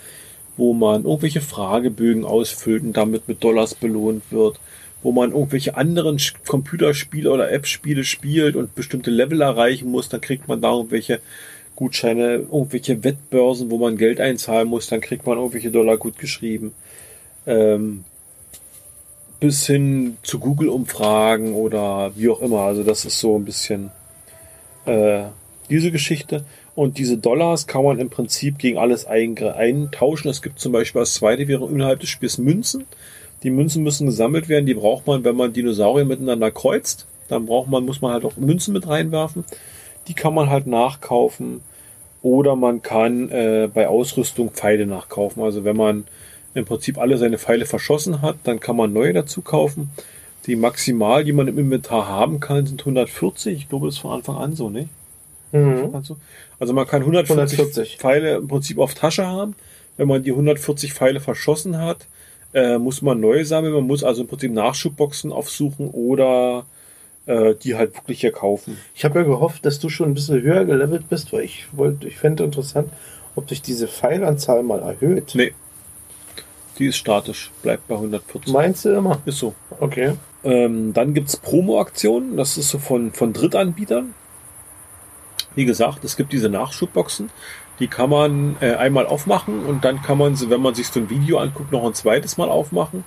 [0.57, 4.61] wo man irgendwelche Fragebögen ausfüllt und damit mit Dollars belohnt wird.
[5.05, 10.09] Wo man irgendwelche anderen Computerspiele oder App-Spiele spielt und bestimmte Level erreichen muss.
[10.09, 11.21] Dann kriegt man da irgendwelche
[11.77, 16.73] Gutscheine, irgendwelche Wettbörsen, wo man Geld einzahlen muss, dann kriegt man irgendwelche Dollar gut geschrieben.
[17.47, 18.05] Ähm,
[19.41, 22.61] bis hin zu Google-Umfragen oder wie auch immer.
[22.61, 23.91] Also das ist so ein bisschen
[24.87, 25.25] äh,
[25.69, 26.45] diese Geschichte.
[26.75, 30.31] Und diese Dollars kann man im Prinzip gegen alles eintauschen.
[30.31, 32.85] Es gibt zum Beispiel als zweite Währung innerhalb des Spiels Münzen.
[33.45, 34.67] Die Münzen müssen gesammelt werden.
[34.67, 37.07] Die braucht man, wenn man Dinosaurier miteinander kreuzt.
[37.29, 39.45] Dann braucht man, muss man halt auch Münzen mit reinwerfen.
[40.09, 41.61] Die kann man halt nachkaufen.
[42.23, 45.43] Oder man kann äh, bei Ausrüstung Pfeile nachkaufen.
[45.43, 46.05] Also wenn man
[46.55, 49.91] im Prinzip alle seine Pfeile verschossen hat, dann kann man neue dazu kaufen.
[50.47, 53.59] Die maximal, die man im Inventar haben kann, sind 140.
[53.59, 54.89] Ich glaube, das ist von Anfang an so, ne?
[55.53, 55.95] Mhm.
[55.95, 56.17] Also,
[56.59, 57.97] also man kann 140, 140.
[57.99, 59.55] Pfeile im Prinzip auf Tasche haben.
[59.97, 62.07] Wenn man die 140 Pfeile verschossen hat,
[62.55, 63.75] äh, muss man neue sammeln.
[63.75, 66.65] Man muss also im Prinzip Nachschubboxen aufsuchen oder
[67.27, 68.79] äh, die halt wirklich hier kaufen.
[68.95, 72.07] Ich habe ja gehofft, dass du schon ein bisschen höher gelevelt bist, weil ich wollte,
[72.09, 72.89] ich fände interessant,
[73.35, 75.33] ob sich diese Pfeilanzahl mal erhöht.
[75.35, 75.53] Nee.
[76.79, 78.53] Die ist statisch, bleibt bei 140.
[78.53, 79.21] Meinst du immer?
[79.27, 79.55] Ist so.
[79.79, 80.15] Okay.
[80.43, 84.15] Ähm, dann gibt's Promo-Aktionen, das ist so von, von Drittanbietern.
[85.55, 87.31] Wie gesagt, es gibt diese Nachschubboxen,
[87.81, 91.01] die kann man äh, einmal aufmachen und dann kann man sie, wenn man sich so
[91.01, 93.05] ein Video anguckt, noch ein zweites Mal aufmachen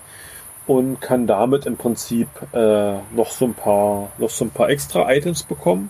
[0.66, 5.10] und kann damit im Prinzip äh, noch so ein paar, noch so ein paar extra
[5.12, 5.90] Items bekommen.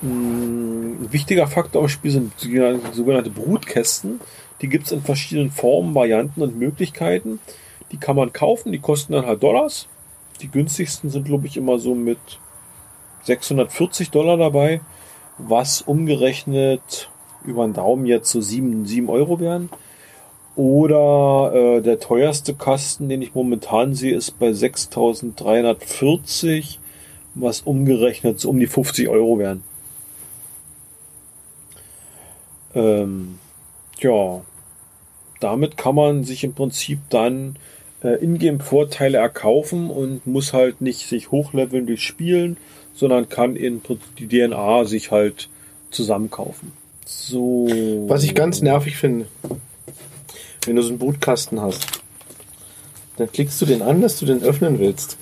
[0.00, 4.20] Mm, Ein wichtiger Faktor im Spiel sind sogenannte- sogenannte Brutkästen.
[4.62, 7.40] Die gibt's in verschiedenen Formen, Varianten und Möglichkeiten.
[7.92, 9.86] Die kann man kaufen, die kosten dann halt Dollars.
[10.40, 12.18] Die günstigsten sind, glaube ich, immer so mit
[13.24, 14.80] 640 Dollar dabei,
[15.38, 17.10] was umgerechnet
[17.46, 19.68] über den Daumen jetzt so 7, 7 Euro wären.
[20.56, 26.80] Oder äh, der teuerste Kasten, den ich momentan sehe, ist bei 6340,
[27.34, 29.62] was umgerechnet so um die 50 Euro wären.
[32.74, 33.38] Ähm,
[33.98, 34.40] ja,
[35.40, 37.56] damit kann man sich im Prinzip dann
[38.02, 42.56] äh, Ingame-Vorteile erkaufen und muss halt nicht sich hochleveln durch Spielen,
[42.94, 43.82] sondern kann in
[44.18, 45.48] die DNA sich halt
[45.90, 46.72] zusammenkaufen.
[47.08, 47.68] So.
[48.08, 49.26] Was ich ganz nervig finde,
[50.64, 51.86] wenn du so einen Bootkasten hast,
[53.16, 55.16] dann klickst du den an, dass du den öffnen willst.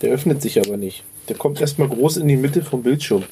[0.00, 1.04] Der öffnet sich aber nicht.
[1.28, 3.22] Der kommt erstmal groß in die Mitte vom Bildschirm.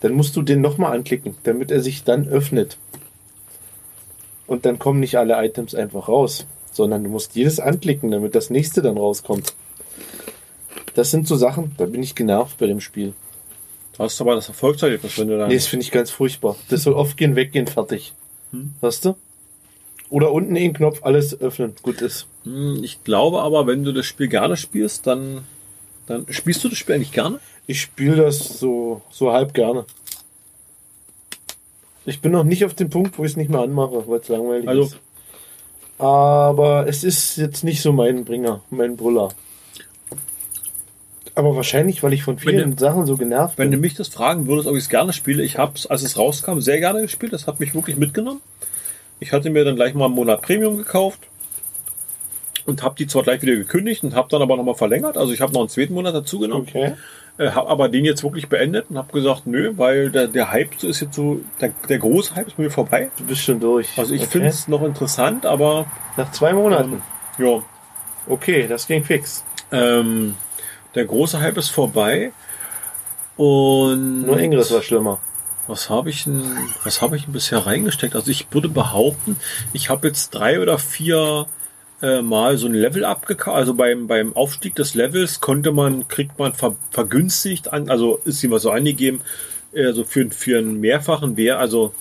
[0.00, 2.76] Dann musst du den nochmal anklicken, damit er sich dann öffnet.
[4.48, 8.50] Und dann kommen nicht alle Items einfach raus, sondern du musst jedes anklicken, damit das
[8.50, 9.54] nächste dann rauskommt.
[10.94, 13.14] Das sind so Sachen, da bin ich genervt bei dem Spiel.
[13.98, 15.48] Du hast aber das Erfolgserlebnis, wenn du dann.
[15.48, 16.56] Nee, das finde ich ganz furchtbar.
[16.68, 18.12] Das soll oft gehen, weggehen, fertig.
[18.80, 19.16] Weißt du?
[20.08, 21.74] Oder unten den Knopf, alles öffnen.
[21.82, 22.26] Gut ist.
[22.44, 25.44] Hm, Ich glaube aber, wenn du das Spiel gerne spielst, dann,
[26.06, 27.40] dann spielst du das Spiel eigentlich gerne?
[27.66, 29.84] Ich spiele das so, so halb gerne.
[32.06, 34.28] Ich bin noch nicht auf dem Punkt, wo ich es nicht mehr anmache, weil es
[34.28, 34.98] langweilig Also- ist.
[35.98, 39.30] Aber es ist jetzt nicht so mein Bringer, mein Brüller.
[41.38, 43.82] Aber wahrscheinlich, weil ich von vielen Wenn Sachen so genervt Wenn du bin.
[43.82, 46.58] mich das fragen würdest, ob ich es gerne spiele, ich habe es, als es rauskam,
[46.58, 47.32] sehr gerne gespielt.
[47.32, 48.40] Das hat mich wirklich mitgenommen.
[49.20, 51.20] Ich hatte mir dann gleich mal einen Monat Premium gekauft
[52.66, 55.16] und habe die zwar gleich wieder gekündigt und habe dann aber nochmal verlängert.
[55.16, 56.94] Also ich habe noch einen zweiten Monat dazu genommen, Okay.
[57.38, 60.70] äh, habe aber den jetzt wirklich beendet und habe gesagt, nö, weil der, der Hype
[60.76, 63.10] so ist jetzt so, der, der große Hype ist mir vorbei.
[63.16, 63.88] Du bist schon durch.
[63.96, 64.30] Also ich okay.
[64.30, 65.86] finde es noch interessant, aber
[66.16, 67.00] Nach zwei Monaten.
[67.38, 67.62] ja,
[68.26, 69.44] Okay, das ging fix.
[69.70, 70.34] ähm,
[70.98, 72.32] der große Hype ist vorbei.
[73.36, 75.20] Und Nur Ingress war schlimmer.
[75.68, 76.42] Was habe ich denn,
[76.82, 78.16] was habe ich denn bisher reingesteckt?
[78.16, 79.36] Also ich würde behaupten,
[79.72, 81.46] ich habe jetzt drei oder vier
[82.02, 83.56] äh, Mal so ein Level abgekauft.
[83.56, 88.42] Also beim, beim Aufstieg des Levels konnte man, kriegt man ver, vergünstigt an, also ist
[88.42, 89.20] immer so angegeben,
[89.72, 91.94] äh, so für, für einen mehrfachen Wert, also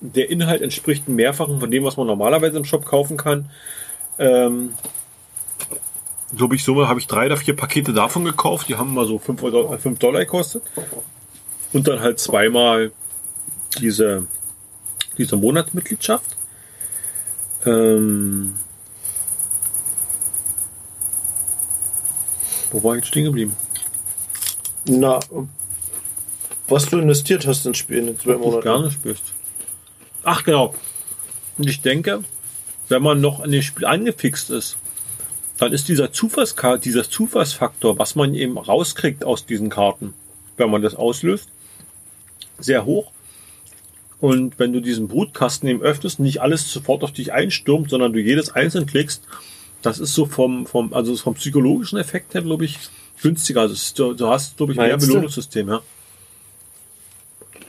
[0.00, 3.50] der Inhalt entspricht einem mehrfachen von dem, was man normalerweise im Shop kaufen kann.
[4.18, 4.70] Ähm,
[6.36, 8.68] glaube ich, so habe ich drei oder vier Pakete davon gekauft.
[8.68, 10.62] Die haben mal so 5 Dollar, fünf Dollar gekostet.
[11.72, 12.92] Und dann halt zweimal
[13.80, 14.26] diese,
[15.16, 16.36] diese Monatsmitgliedschaft.
[17.66, 18.54] Ähm,
[22.70, 23.56] wo war ich jetzt stehen geblieben?
[24.86, 25.20] Na,
[26.68, 28.62] was du investiert hast ins Spiel in den zwei Monaten.
[28.62, 29.34] gerne spielst.
[30.22, 30.74] Ach genau.
[31.56, 32.22] Und ich denke,
[32.88, 34.76] wenn man noch an dem Spiel angefixt ist,
[35.58, 40.14] dann ist dieser Zufallskarte, dieser Zufallsfaktor, was man eben rauskriegt aus diesen Karten,
[40.56, 41.48] wenn man das auslöst,
[42.58, 43.10] sehr hoch.
[44.20, 48.18] Und wenn du diesen Brutkasten eben öffnest, nicht alles sofort auf dich einstürmt, sondern du
[48.20, 49.22] jedes einzeln klickst,
[49.82, 52.78] das ist so vom, vom, also vom psychologischen Effekt her, glaube ich,
[53.22, 53.60] günstiger.
[53.62, 55.10] Also ist, du, du hast, glaube ich, mehr Meinst du?
[55.10, 55.80] Belohnungssystem, ja.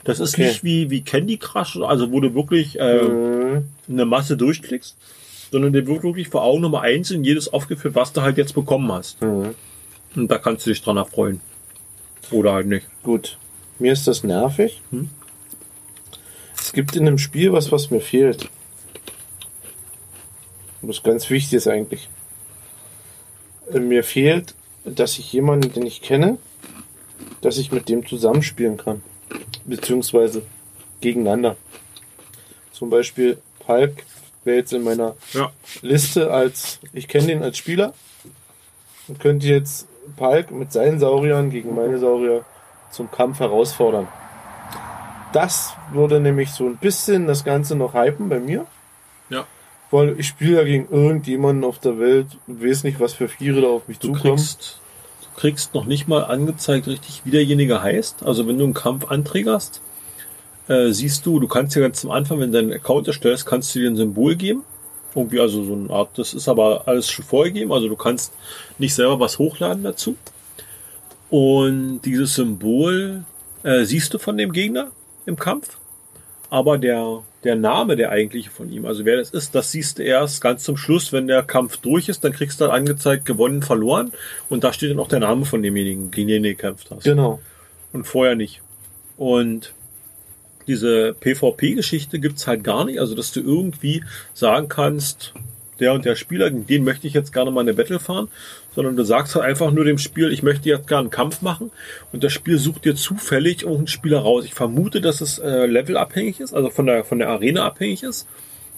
[0.04, 0.48] Das ist Okay.
[0.48, 3.68] nicht wie, wie Candy Crush, also wo du wirklich äh, Mhm.
[3.88, 4.96] eine Masse durchklickst,
[5.50, 8.90] sondern dir wird wirklich vor Augen Nummer einzeln jedes aufgeführt, was du halt jetzt bekommen
[8.92, 9.20] hast.
[9.22, 9.54] Mhm.
[10.16, 11.40] Und da kannst du dich dran erfreuen.
[12.30, 12.86] Oder halt nicht.
[13.02, 13.38] Gut.
[13.78, 14.82] Mir ist das nervig.
[14.90, 15.08] Hm?
[16.56, 18.48] Es gibt in dem Spiel was, was mir fehlt.
[20.82, 22.08] Was ganz wichtig ist eigentlich.
[23.72, 26.38] Äh, Mir fehlt, dass ich jemanden, den ich kenne,
[27.40, 29.02] dass ich mit dem zusammenspielen kann.
[29.64, 30.42] Beziehungsweise
[31.00, 31.56] gegeneinander.
[32.72, 34.04] Zum Beispiel Palk
[34.50, 35.50] wäre jetzt in meiner Ja.
[35.82, 37.94] Liste als, ich kenne den als Spieler
[39.08, 39.86] und könnte jetzt
[40.16, 42.44] Palk mit seinen Sauriern gegen meine Saurier
[42.90, 44.08] zum Kampf herausfordern.
[45.32, 48.66] Das würde nämlich so ein bisschen das Ganze noch hypen bei mir.
[49.28, 49.46] Ja.
[49.92, 53.60] Weil ich spiele ja gegen irgendjemanden auf der Welt und weiß nicht, was für Viere
[53.60, 54.34] da auf mich Du zukommen.
[54.36, 54.80] kriegst,
[55.22, 58.24] du kriegst noch nicht mal angezeigt richtig, wie derjenige heißt.
[58.24, 59.80] Also wenn du einen Kampf anträgerst,
[60.70, 63.74] äh, siehst du, du kannst dir ganz am Anfang, wenn du deinen Account erstellst, kannst
[63.74, 64.62] du dir ein Symbol geben.
[65.14, 68.32] Irgendwie also so eine Art, das ist aber alles schon vorgegeben, also du kannst
[68.78, 70.14] nicht selber was hochladen dazu.
[71.30, 73.24] Und dieses Symbol
[73.64, 74.92] äh, siehst du von dem Gegner
[75.26, 75.78] im Kampf,
[76.48, 80.02] aber der, der Name der eigentliche von ihm, also wer das ist, das siehst du
[80.04, 83.62] erst ganz zum Schluss, wenn der Kampf durch ist, dann kriegst du dann angezeigt, gewonnen,
[83.62, 84.12] verloren
[84.48, 87.40] und da steht dann auch der Name von demjenigen, gegen den du gekämpft hast Genau.
[87.92, 88.60] und vorher nicht.
[89.16, 89.72] Und
[90.66, 94.02] diese PvP-Geschichte gibt's halt gar nicht, also dass du irgendwie
[94.34, 95.34] sagen kannst,
[95.80, 98.28] der und der Spieler, gegen den möchte ich jetzt gerne mal eine Battle fahren,
[98.74, 101.70] sondern du sagst halt einfach nur dem Spiel, ich möchte jetzt gerne einen Kampf machen
[102.12, 104.44] und das Spiel sucht dir zufällig irgendeinen Spieler raus.
[104.44, 108.28] Ich vermute, dass es äh, levelabhängig ist, also von der, von der Arena abhängig ist,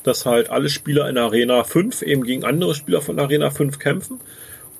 [0.04, 4.20] dass halt alle Spieler in Arena 5 eben gegen andere Spieler von Arena 5 kämpfen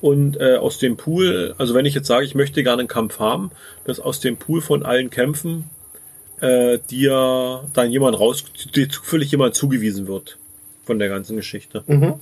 [0.01, 3.19] und äh, aus dem Pool, also wenn ich jetzt sage, ich möchte gerne einen Kampf
[3.19, 3.51] haben,
[3.85, 5.69] dass aus dem Pool von allen Kämpfen
[6.43, 8.43] äh, dir dann jemand raus,
[8.75, 10.37] dir zufällig jemand zugewiesen wird
[10.85, 11.83] von der ganzen Geschichte.
[11.87, 12.15] Mhm.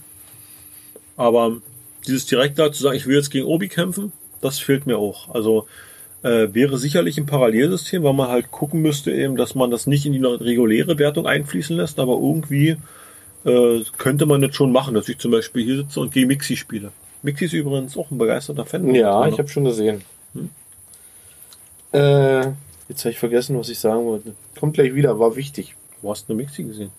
[1.17, 1.57] Aber
[2.05, 5.33] dieses direkt da zu sagen, ich will jetzt gegen Obi kämpfen, das fehlt mir auch.
[5.33, 5.65] Also
[6.21, 10.05] äh, wäre sicherlich ein Parallelsystem, weil man halt gucken müsste eben, dass man das nicht
[10.05, 12.77] in die reguläre Wertung einfließen lässt, aber irgendwie
[13.43, 16.55] äh, könnte man das schon machen, dass ich zum Beispiel hier sitze und gegen Mixi
[16.55, 16.91] spiele.
[17.23, 18.93] Mixi ist übrigens auch ein begeisterter Fan.
[18.93, 20.03] Ja, ich habe schon gesehen.
[21.91, 22.51] Äh,
[22.91, 24.35] jetzt habe ich vergessen, was ich sagen wollte.
[24.59, 25.75] Kommt gleich wieder, war wichtig.
[26.01, 26.91] Wo hast du eine Mixi gesehen?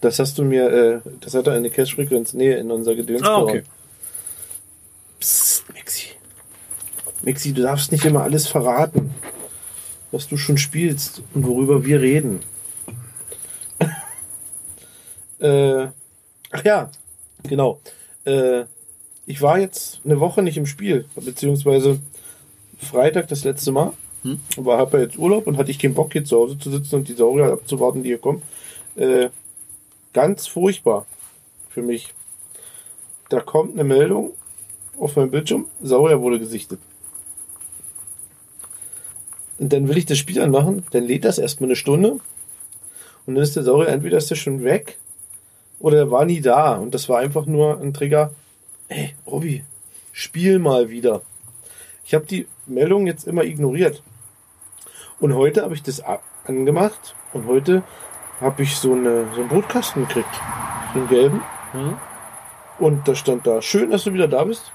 [0.00, 3.38] Das hast du mir, äh, das hat er eine Cache-Frequenz Nähe in unser Gedöns Ah,
[3.38, 3.62] okay.
[5.20, 6.08] Psst, Mixi.
[7.22, 9.14] Mixi, du darfst nicht immer alles verraten,
[10.10, 12.40] was du schon spielst und worüber wir reden.
[15.40, 15.88] äh,
[16.50, 16.90] ach ja,
[17.42, 17.80] genau.
[18.24, 18.64] Äh,
[19.26, 21.98] ich war jetzt eine Woche nicht im Spiel, beziehungsweise
[22.78, 23.92] Freitag das letzte Mal.
[24.22, 24.40] Hm.
[24.56, 27.08] Aber habe jetzt Urlaub und hatte ich keinen Bock, hier zu Hause zu sitzen und
[27.08, 28.42] die Saurier abzuwarten, die hier kommen.
[28.96, 29.30] Äh,
[30.12, 31.06] ganz furchtbar
[31.70, 32.14] für mich.
[33.28, 34.32] Da kommt eine Meldung
[34.98, 36.78] auf meinem Bildschirm, Saurier wurde gesichtet.
[39.58, 42.18] Und dann will ich das Spiel anmachen, dann lädt das erstmal eine Stunde
[43.26, 44.98] und dann ist der Saurier, entweder ist der schon weg
[45.78, 48.32] oder er war nie da und das war einfach nur ein Trigger.
[48.88, 49.64] Ey, Robby,
[50.12, 51.22] spiel mal wieder.
[52.04, 54.02] Ich habe die Meldung jetzt immer ignoriert.
[55.22, 56.02] Und heute habe ich das
[56.48, 57.84] angemacht und heute
[58.40, 60.34] habe ich so, eine, so einen Brutkasten gekriegt.
[60.92, 61.42] So einen gelben.
[61.70, 61.96] Hm?
[62.80, 64.72] Und da stand da, schön, dass du wieder da bist.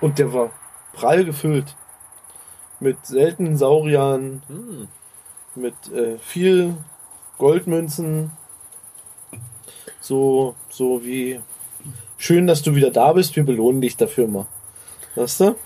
[0.00, 0.52] Und der war
[0.94, 1.76] prall gefüllt.
[2.80, 4.88] Mit seltenen Sauriern, Hm.
[5.54, 6.78] mit äh, viel
[7.36, 8.30] Goldmünzen.
[10.00, 11.40] So, so wie,
[12.16, 14.46] schön, dass du wieder da bist, wir belohnen dich dafür mal.
[15.14, 15.56] Weißt du?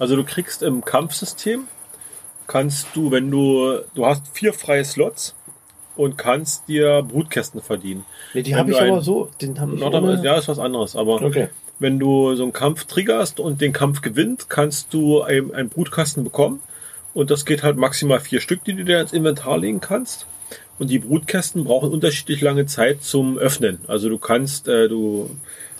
[0.00, 1.68] Also du kriegst im Kampfsystem,
[2.48, 5.36] kannst du, wenn du, du hast vier freie Slots
[5.94, 8.04] und kannst dir Brutkästen verdienen.
[8.34, 10.96] Nee, die habe ich aber ein- so, den habe ich ohne- ja, ist was anderes,
[10.96, 11.48] aber Okay.
[11.78, 16.24] wenn du so einen Kampf triggerst und den Kampf gewinnt, kannst du ein- einen Brutkasten
[16.24, 16.60] bekommen.
[17.14, 20.26] Und das geht halt maximal vier Stück, die du dir ins Inventar legen kannst.
[20.78, 23.78] Und die Brutkästen brauchen unterschiedlich lange Zeit zum Öffnen.
[23.88, 25.30] Also du kannst, äh, du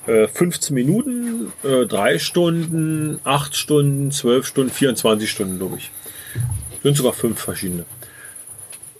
[0.06, 5.90] äh, 15 Minuten, äh, 3 Stunden, 8 Stunden, 12 Stunden, 24 Stunden, glaube ich.
[6.82, 7.84] Sind sogar fünf verschiedene.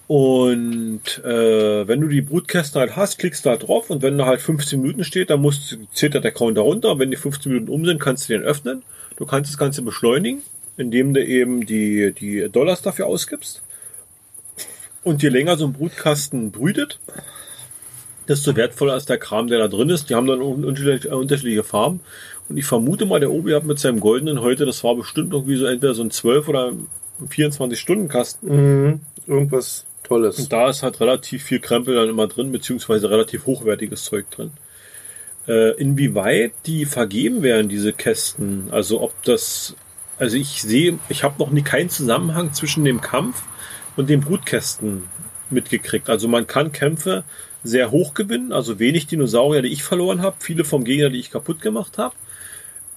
[0.08, 4.24] Und äh, wenn du die Brutkästen halt hast, klickst du halt drauf und wenn da
[4.24, 6.98] halt 15 Minuten steht, dann musst, zählt der Counter runter.
[6.98, 8.82] Wenn die 15 Minuten um sind, kannst du den öffnen.
[9.16, 10.40] Du kannst das Ganze beschleunigen,
[10.78, 13.60] indem du eben die, die Dollars dafür ausgibst.
[15.04, 16.98] Und je länger so ein Brutkasten brütet,
[18.28, 20.08] desto wertvoller ist der Kram, der da drin ist.
[20.08, 22.00] Die haben dann un- unterschiedliche, Farben.
[22.48, 25.56] Und ich vermute mal, der Obi hat mit seinem goldenen heute, das war bestimmt irgendwie
[25.56, 26.72] so entweder so ein 12 oder
[27.26, 28.48] 24-Stunden-Kasten.
[28.48, 29.00] Mhm.
[29.26, 30.38] Irgendwas Tolles.
[30.38, 34.52] Und da ist halt relativ viel Krempel dann immer drin, beziehungsweise relativ hochwertiges Zeug drin.
[35.46, 39.74] Äh, inwieweit die vergeben werden, diese Kästen, also ob das,
[40.18, 43.44] also ich sehe, ich habe noch nie keinen Zusammenhang zwischen dem Kampf
[43.96, 45.04] und den Brutkästen
[45.50, 46.10] mitgekriegt.
[46.10, 47.24] Also man kann Kämpfe
[47.64, 51.30] sehr hoch gewinnen, also wenig Dinosaurier, die ich verloren habe, viele vom Gegner, die ich
[51.30, 52.14] kaputt gemacht habe.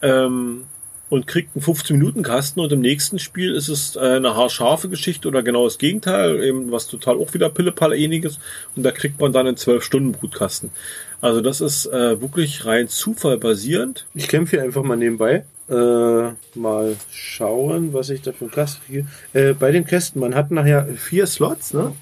[0.02, 0.66] Ähm,
[1.12, 5.44] und kriegt einen 15-Minuten-Kasten und im nächsten Spiel ist es äh, eine haarscharfe Geschichte oder
[5.44, 8.40] genau das Gegenteil, eben was total auch wieder Pillepalle ähnliches
[8.78, 10.72] und da kriegt man dann einen 12-Stunden-Brutkasten.
[11.20, 14.08] Also das ist äh, wirklich rein Zufall basierend.
[14.14, 15.44] Ich kämpfe hier einfach mal nebenbei.
[15.70, 19.06] Äh, mal schauen, was ich da für einen Kasten kriege.
[19.34, 21.94] Äh, bei den Kästen, man hat nachher vier Slots, ne?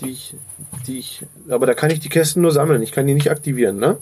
[0.00, 0.34] Die ich,
[0.88, 2.82] die ich, aber da kann ich die Kästen nur sammeln.
[2.82, 3.98] Ich kann die nicht aktivieren, ne?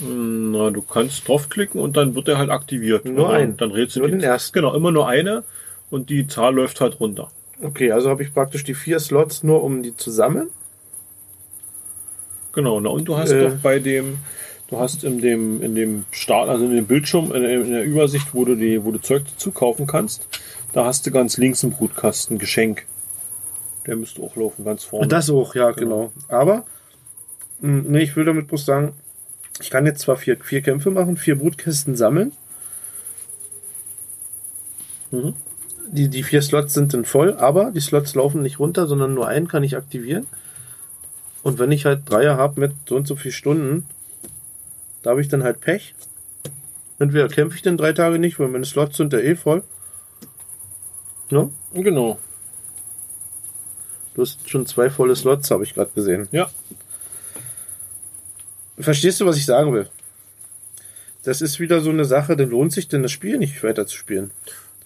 [0.00, 3.04] Na, du kannst draufklicken und dann wird er halt aktiviert.
[3.06, 3.56] Nur Und dann, einen.
[3.56, 4.52] Dann rätst du Nur den ersten.
[4.54, 5.42] Genau, immer nur eine
[5.90, 7.28] und die Zahl läuft halt runter.
[7.62, 10.50] Okay, also habe ich praktisch die vier Slots nur, um die zu sammeln.
[12.52, 13.48] Genau, na, und du hast Äh.
[13.48, 14.18] doch bei dem,
[14.68, 17.84] du hast in dem, in dem Start, also in dem Bildschirm, in, der- in der
[17.84, 20.26] Übersicht, wo du die, wo du Zeug dazu kaufen kannst,
[20.72, 22.86] da hast du ganz links einen Brutkasten, Geschenk.
[23.86, 25.06] Der müsste auch laufen, ganz vorne.
[25.08, 26.12] Das auch, ja, genau.
[26.28, 26.64] Aber,
[27.60, 28.92] mh, nee, ich will damit bloß sagen,
[29.60, 32.32] ich kann jetzt zwar vier, vier Kämpfe machen, vier Brutkästen sammeln.
[35.10, 35.34] Mhm.
[35.88, 39.28] Die, die vier Slots sind dann voll, aber die Slots laufen nicht runter, sondern nur
[39.28, 40.26] einen kann ich aktivieren.
[41.42, 43.86] Und wenn ich halt Dreier habe mit so und so viel Stunden,
[45.02, 45.94] da habe ich dann halt Pech.
[46.98, 49.62] Entweder kämpfe ich dann drei Tage nicht, weil meine Slots sind ja eh voll.
[51.30, 51.50] Ne?
[51.72, 52.18] Genau.
[54.14, 56.26] Du hast schon zwei volle Slots, habe ich gerade gesehen.
[56.32, 56.50] Ja.
[58.78, 59.88] Verstehst du, was ich sagen will?
[61.22, 63.96] Das ist wieder so eine Sache, dann lohnt sich denn das Spiel nicht weiter zu
[63.96, 64.30] spielen.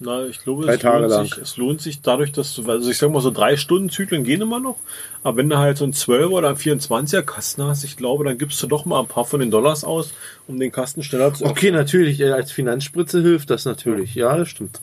[0.03, 1.24] Na, ich glaube, Drei es Tage lohnt, lang.
[1.26, 4.24] sich, es lohnt sich dadurch, dass du, also ich sag mal so drei Stunden Zyklen
[4.24, 4.78] gehen immer noch,
[5.22, 8.38] aber wenn du halt so ein 12 oder ein 24er Kasten hast, ich glaube, dann
[8.38, 10.14] gibst du doch mal ein paar von den Dollars aus,
[10.47, 14.14] um den Kasten schneller zu Okay, natürlich, äh, als Finanzspritze hilft das natürlich.
[14.14, 14.80] Ja, das stimmt.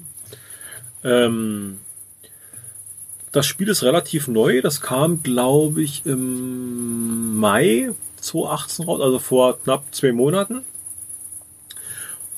[1.04, 1.80] Ähm,
[3.32, 4.62] das Spiel ist relativ neu.
[4.62, 7.90] Das kam, glaube ich, im Mai
[8.28, 10.64] 2018 raus, also vor knapp zwei Monaten.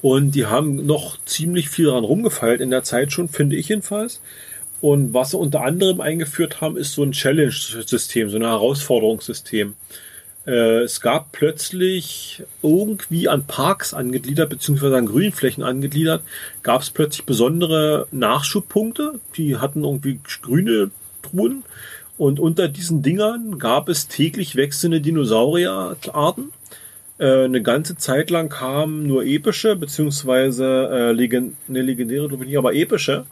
[0.01, 4.21] Und die haben noch ziemlich viel dran rumgefeilt in der Zeit schon, finde ich jedenfalls.
[4.81, 9.75] Und was sie unter anderem eingeführt haben, ist so ein Challenge-System, so ein Herausforderungssystem.
[10.47, 16.23] Äh, es gab plötzlich irgendwie an Parks angegliedert, beziehungsweise an Grünflächen angegliedert,
[16.63, 19.19] gab es plötzlich besondere Nachschubpunkte.
[19.35, 21.63] Die hatten irgendwie grüne Truhen.
[22.19, 26.51] Und unter diesen Dingern gab es täglich wechselnde Dinosaurierarten.
[27.17, 32.49] Äh, eine ganze Zeit lang kamen nur epische, beziehungsweise äh, legend eine legendäre, glaube ich
[32.49, 33.25] nicht, aber epische.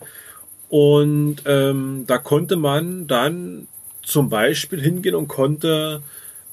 [0.70, 3.68] Und ähm, da konnte man dann
[4.04, 6.02] zum Beispiel hingehen und konnte,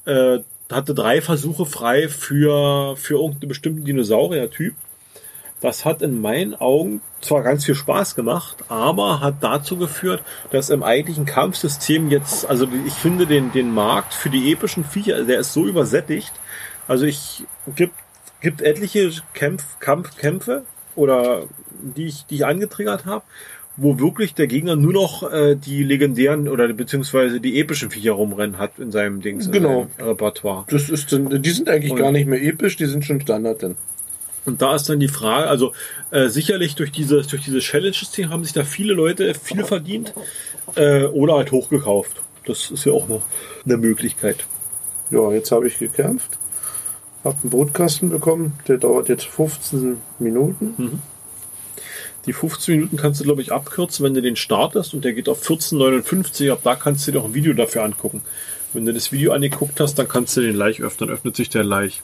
[0.03, 4.73] äh, hatte drei Versuche frei für, für irgendeinen bestimmten Dinosaurier-Typ.
[5.65, 10.69] Das hat in meinen Augen zwar ganz viel Spaß gemacht, aber hat dazu geführt, dass
[10.69, 15.39] im eigentlichen Kampfsystem jetzt, also ich finde den, den Markt für die epischen Viecher, der
[15.39, 16.31] ist so übersättigt.
[16.87, 17.45] Also ich
[17.75, 17.95] gibt,
[18.41, 21.45] gibt etliche Kämpf, Kampfkämpfe oder
[21.81, 23.23] die ich, die ich angetriggert habe,
[23.75, 28.59] wo wirklich der Gegner nur noch äh, die legendären oder beziehungsweise die epischen Viecher rumrennen
[28.59, 29.81] hat in seinem Dings, Genau.
[29.81, 30.65] in seinem Repertoire.
[30.69, 33.77] Das ist, die sind eigentlich Und- gar nicht mehr episch, die sind schon Standard dann.
[34.45, 35.73] Und da ist dann die Frage, also
[36.11, 40.13] äh, sicherlich durch dieses durch dieses Challenge-System haben sich da viele Leute viel verdient
[40.75, 42.21] äh, oder halt hochgekauft.
[42.45, 43.23] Das ist ja auch noch
[43.65, 44.45] eine Möglichkeit.
[45.09, 46.37] Ja, jetzt habe ich gekämpft,
[47.23, 50.73] habe einen Brotkasten bekommen, der dauert jetzt 15 Minuten.
[52.25, 55.29] Die 15 Minuten kannst du, glaube ich, abkürzen, wenn du den startest und der geht
[55.29, 56.51] auf 14,59.
[56.51, 58.21] Ab da kannst du dir auch ein Video dafür angucken.
[58.73, 61.49] Wenn du das Video angeguckt hast, dann kannst du den Leich öffnen, dann öffnet sich
[61.49, 62.01] der Leich.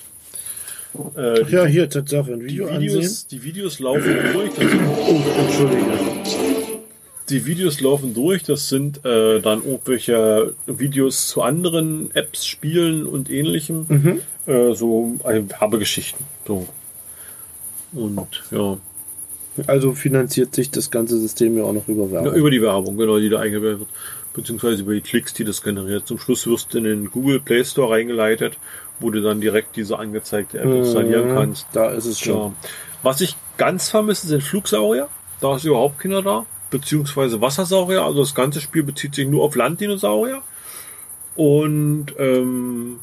[1.15, 2.81] Äh, die, Ja, hier, Tatsache, ein die, Video ansehen.
[2.81, 4.51] Videos, die Videos laufen durch.
[4.53, 5.85] Das sind, Oh, Entschuldige.
[7.29, 8.43] die Videos laufen durch.
[8.43, 13.85] Das sind äh, dann irgendwelche Videos zu anderen Apps, Spielen und ähnlichem.
[13.87, 14.19] Mhm.
[14.47, 16.25] Äh, so äh, Werbegeschichten.
[16.45, 16.67] So.
[17.93, 18.77] Und ja.
[19.67, 22.33] Also finanziert sich das ganze System ja auch noch über Ja, Werbung.
[22.35, 23.89] über die Werbung, genau, die da eingeblendet wird.
[24.33, 26.07] Beziehungsweise über die Klicks, die das generiert.
[26.07, 28.57] Zum Schluss wirst du in den Google Play Store reingeleitet,
[29.01, 31.67] wo du dann direkt diese angezeigte App installieren Mhm, kannst.
[31.73, 32.51] Da ist es schon.
[32.51, 32.69] Ja.
[33.03, 35.07] Was ich ganz vermisse, sind Flugsaurier.
[35.39, 36.45] Da ist überhaupt keiner da.
[36.69, 38.03] Beziehungsweise Wassersaurier.
[38.03, 40.41] Also das ganze Spiel bezieht sich nur auf Landdinosaurier.
[41.35, 42.99] Und ähm,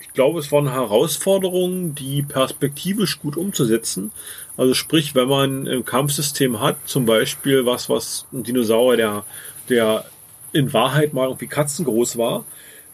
[0.00, 4.10] ich glaube, es war eine Herausforderung, die perspektivisch gut umzusetzen.
[4.56, 9.24] Also sprich, wenn man ein Kampfsystem hat, zum Beispiel was, was ein Dinosaurier, der,
[9.68, 10.04] der
[10.52, 12.44] in Wahrheit mal irgendwie katzengroß war,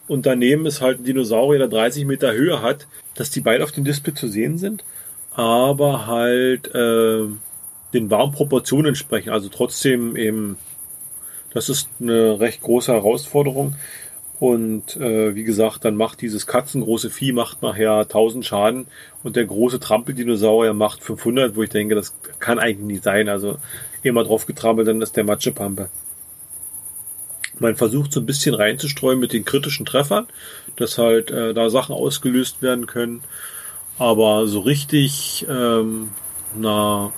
[0.09, 3.72] und daneben ist halt ein Dinosaurier, der 30 Meter Höhe hat, dass die beide auf
[3.72, 4.84] dem Display zu sehen sind,
[5.32, 7.24] aber halt äh,
[7.92, 9.30] den wahren Proportionen entsprechen.
[9.30, 10.59] Also trotzdem eben,
[11.52, 13.74] das ist eine recht große Herausforderung.
[14.38, 18.86] Und äh, wie gesagt, dann macht dieses katzengroße Vieh macht nachher 1000 Schaden
[19.22, 23.30] und der große Trampeldinosaurier macht 500, wo ich denke, das kann eigentlich nicht sein.
[23.30, 23.57] Also
[24.02, 25.88] immer drauf getrampelt, dann ist der Matschepampe.
[27.59, 30.26] Man versucht so ein bisschen reinzustreuen mit den kritischen Treffern,
[30.76, 33.22] dass halt äh, da Sachen ausgelöst werden können.
[33.98, 36.11] Aber so richtig, ähm,
[36.54, 37.12] na,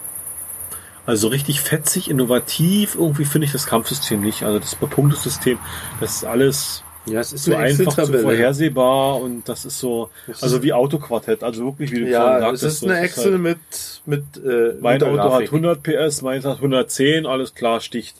[1.06, 4.44] also so richtig fetzig, innovativ, irgendwie finde ich das Kampfsystem nicht.
[4.44, 5.58] Also das Bepunktesystem,
[6.00, 10.10] das ist alles Ja, es ist so einfach, so vorhersehbar und das ist so,
[10.40, 13.04] also wie Autoquartett, also wirklich wie du Ja, vorhin es sagtest, ist so, eine es
[13.06, 15.52] Excel halt- mit, mit, äh, mein Auto hat Grafik.
[15.52, 18.16] 100 PS, meins hat 110, alles klar, sticht.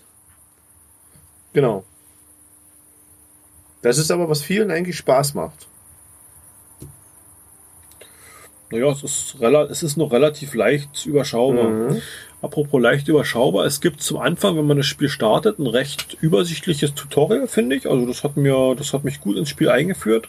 [1.52, 1.84] Genau.
[3.83, 5.68] Das ist aber, was vielen eigentlich Spaß macht.
[8.70, 11.70] Naja, es ist, es ist noch relativ leicht überschaubar.
[11.70, 12.03] Mhm.
[12.43, 16.95] Apropos leicht überschaubar, es gibt zum Anfang, wenn man das Spiel startet, ein recht übersichtliches
[16.95, 17.89] Tutorial, finde ich.
[17.89, 20.29] Also das hat mir, das hat mich gut ins Spiel eingeführt.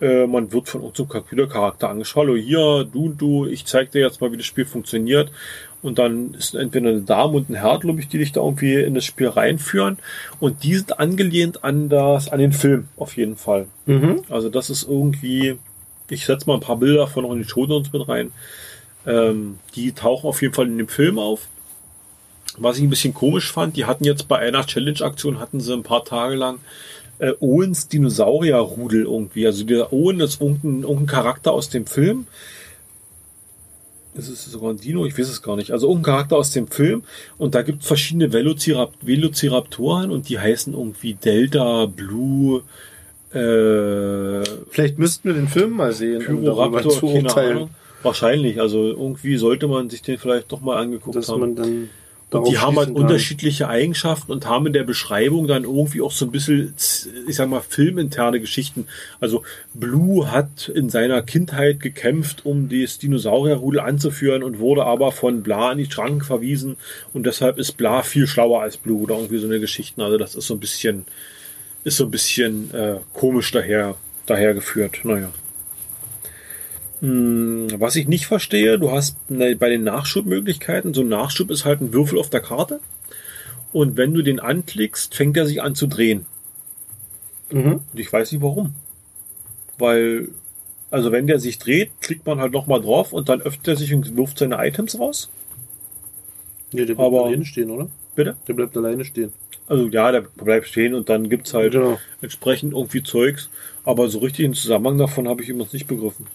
[0.00, 2.22] Äh, man wird von unserem Computercharakter angeschaut.
[2.22, 5.30] Hallo, hier, du du, ich zeig dir jetzt mal, wie das Spiel funktioniert.
[5.82, 8.74] Und dann ist entweder eine Dame und ein Herr, glaube ich, die dich da irgendwie
[8.74, 9.98] in das Spiel reinführen.
[10.38, 13.66] Und die sind angelehnt an das, an den Film, auf jeden Fall.
[13.86, 14.22] Mhm.
[14.28, 15.58] Also das ist irgendwie,
[16.10, 18.32] ich setze mal ein paar Bilder von auch in die Show mit rein.
[19.06, 21.48] Ähm, die tauchen auf jeden Fall in dem Film auf.
[22.58, 25.82] Was ich ein bisschen komisch fand, die hatten jetzt bei einer Challenge-Aktion, hatten sie ein
[25.82, 26.58] paar Tage lang
[27.20, 29.46] äh, Owens Dinosaurierrudel irgendwie.
[29.46, 32.26] Also der Owen ist irgendein, irgendein Charakter aus dem Film.
[34.14, 35.06] Ist es sogar ein Dino?
[35.06, 35.70] Ich weiß es gar nicht.
[35.70, 37.04] Also irgendein Charakter aus dem Film.
[37.38, 42.62] Und da gibt es verschiedene Velocirap Velociraptoren und die heißen irgendwie Delta, Blue,
[43.32, 47.70] äh, Vielleicht müssten wir den Film mal sehen, um darüber zu urteilen.
[48.02, 48.60] Wahrscheinlich.
[48.60, 51.40] Also irgendwie sollte man sich den vielleicht doch mal angeguckt dass haben.
[51.40, 51.90] man dann
[52.30, 56.24] darauf die haben halt unterschiedliche Eigenschaften und haben in der Beschreibung dann irgendwie auch so
[56.24, 56.74] ein bisschen,
[57.28, 58.86] ich sag mal, filminterne Geschichten.
[59.20, 59.42] Also
[59.74, 65.72] Blue hat in seiner Kindheit gekämpft, um das Dinosaurierrudel anzuführen und wurde aber von Bla
[65.72, 66.76] in die Schranken verwiesen
[67.12, 70.02] und deshalb ist Bla viel schlauer als Blue oder irgendwie so eine Geschichte.
[70.02, 71.04] Also das ist so ein bisschen,
[71.84, 73.96] ist so ein bisschen äh, komisch daher
[74.30, 75.00] daher geführt.
[75.02, 75.30] Naja.
[77.00, 81.64] Hm, Was ich nicht verstehe, du hast ne, bei den Nachschubmöglichkeiten, so ein Nachschub ist
[81.64, 82.80] halt ein Würfel auf der Karte.
[83.72, 86.26] Und wenn du den anklickst, fängt er sich an zu drehen.
[87.50, 87.80] Mhm.
[87.92, 88.74] Und ich weiß nicht warum.
[89.78, 90.28] Weil,
[90.90, 93.94] also wenn der sich dreht, klickt man halt nochmal drauf und dann öffnet er sich
[93.94, 95.30] und wirft seine Items raus.
[96.72, 97.88] Nee, der bleibt Aber- alleine stehen, oder?
[98.14, 98.36] Bitte?
[98.48, 99.32] Der bleibt alleine stehen.
[99.68, 101.98] Also ja, der bleibt stehen und dann gibt's halt Genau.
[102.20, 103.48] entsprechend irgendwie Zeugs.
[103.84, 106.26] Aber so richtig den Zusammenhang davon habe ich übrigens nicht begriffen.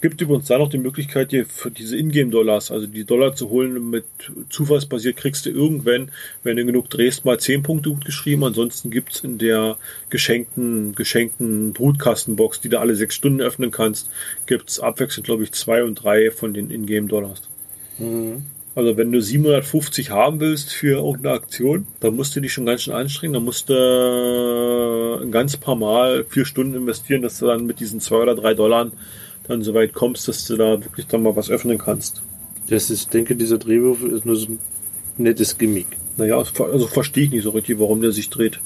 [0.00, 3.90] Gibt übrigens da noch die Möglichkeit, dir für diese Ingame-Dollars, also die Dollar zu holen
[3.90, 4.04] mit
[4.48, 6.10] zufallsbasiert, kriegst du irgendwann,
[6.42, 8.44] wenn du genug drehst, mal 10 Punkte gut geschrieben.
[8.44, 9.78] Ansonsten gibt's in der
[10.10, 14.10] geschenkten, geschenkten Brutkastenbox, die du alle sechs Stunden öffnen kannst,
[14.46, 17.42] gibt's abwechselnd, glaube ich, zwei und drei von den Ingame-Dollars.
[17.98, 18.44] Mhm.
[18.76, 22.82] Also wenn du 750 haben willst für irgendeine Aktion, dann musst du dich schon ganz
[22.82, 23.32] schön anstrengen.
[23.32, 28.00] Dann musst du ein ganz paar Mal vier Stunden investieren, dass du dann mit diesen
[28.00, 28.90] zwei oder drei Dollar
[29.48, 32.22] dann so weit kommst, dass du da wirklich dann mal was öffnen kannst.
[32.68, 34.58] Das ist, ich denke, dieser Drehwürfel ist nur so ein
[35.18, 35.86] nettes Gimmick.
[36.16, 38.60] Naja, also, also verstehe ich nicht so richtig, warum der sich dreht.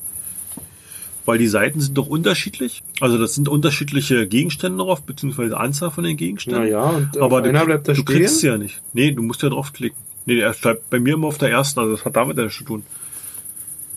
[1.26, 2.82] Weil die Seiten sind doch unterschiedlich.
[3.00, 6.62] Also das sind unterschiedliche Gegenstände drauf, beziehungsweise Anzahl von den Gegenständen.
[6.64, 8.16] Naja, und auf Aber du, einer bleibt da du stehen.
[8.16, 8.80] kriegst ja nicht.
[8.94, 9.98] Nee, du musst ja draufklicken.
[10.26, 12.58] Nee, er bleibt bei mir immer auf der ersten, also das hat damit ja nichts
[12.58, 12.84] zu tun.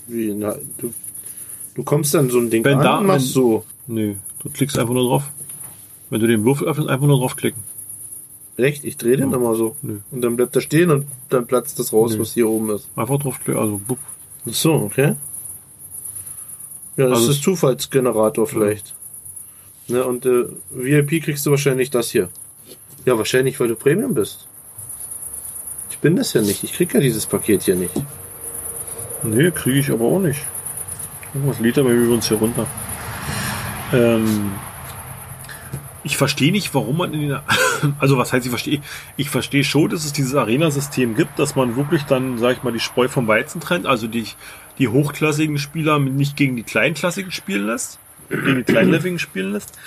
[0.08, 0.94] Wie, na, du,
[1.76, 3.66] du kommst dann so ein Ding Wenn an da- und machst wenn- so.
[3.88, 5.24] Nee, du klickst einfach nur drauf.
[6.14, 7.60] Wenn du den Würfel öffnest, einfach nur draufklicken.
[8.60, 9.38] Recht, ich drehe den Ja.
[9.38, 9.76] immer so.
[9.82, 9.98] Nö.
[10.12, 12.20] Und dann bleibt er stehen und dann platzt das raus, Nö.
[12.20, 12.88] was hier oben ist.
[12.96, 13.98] Einfach draufklicken, also bupp.
[14.48, 15.16] Ach so, okay.
[16.98, 18.94] Ja, das Also- ist Zufallsgenerator vielleicht.
[19.88, 22.30] Ne, und äh, VIP kriegst du wahrscheinlich das hier.
[23.06, 24.48] Ja, wahrscheinlich, weil du Premium bist.
[25.90, 26.64] Ich bin das ja nicht.
[26.64, 27.96] Ich krieg ja dieses Paket hier nicht.
[29.24, 30.46] Nee, kriege ich aber auch nicht.
[31.34, 32.68] Was lädt er bei mir übrigens hier runter?
[33.92, 34.52] Ähm,
[36.04, 37.40] ich verstehe nicht, warum man in den...
[38.00, 38.82] Also was heißt, ich verstehe?
[39.18, 42.72] Ich verstehe schon, dass es dieses Arena-System gibt, dass man wirklich dann, sag ich mal,
[42.72, 44.26] die Spreu vom Weizen trennt, also die,
[44.80, 48.00] die hochklassigen Spieler nicht gegen die kleinklassigen spielen lässt,
[48.30, 49.78] gegen die kleinleveligen spielen lässt.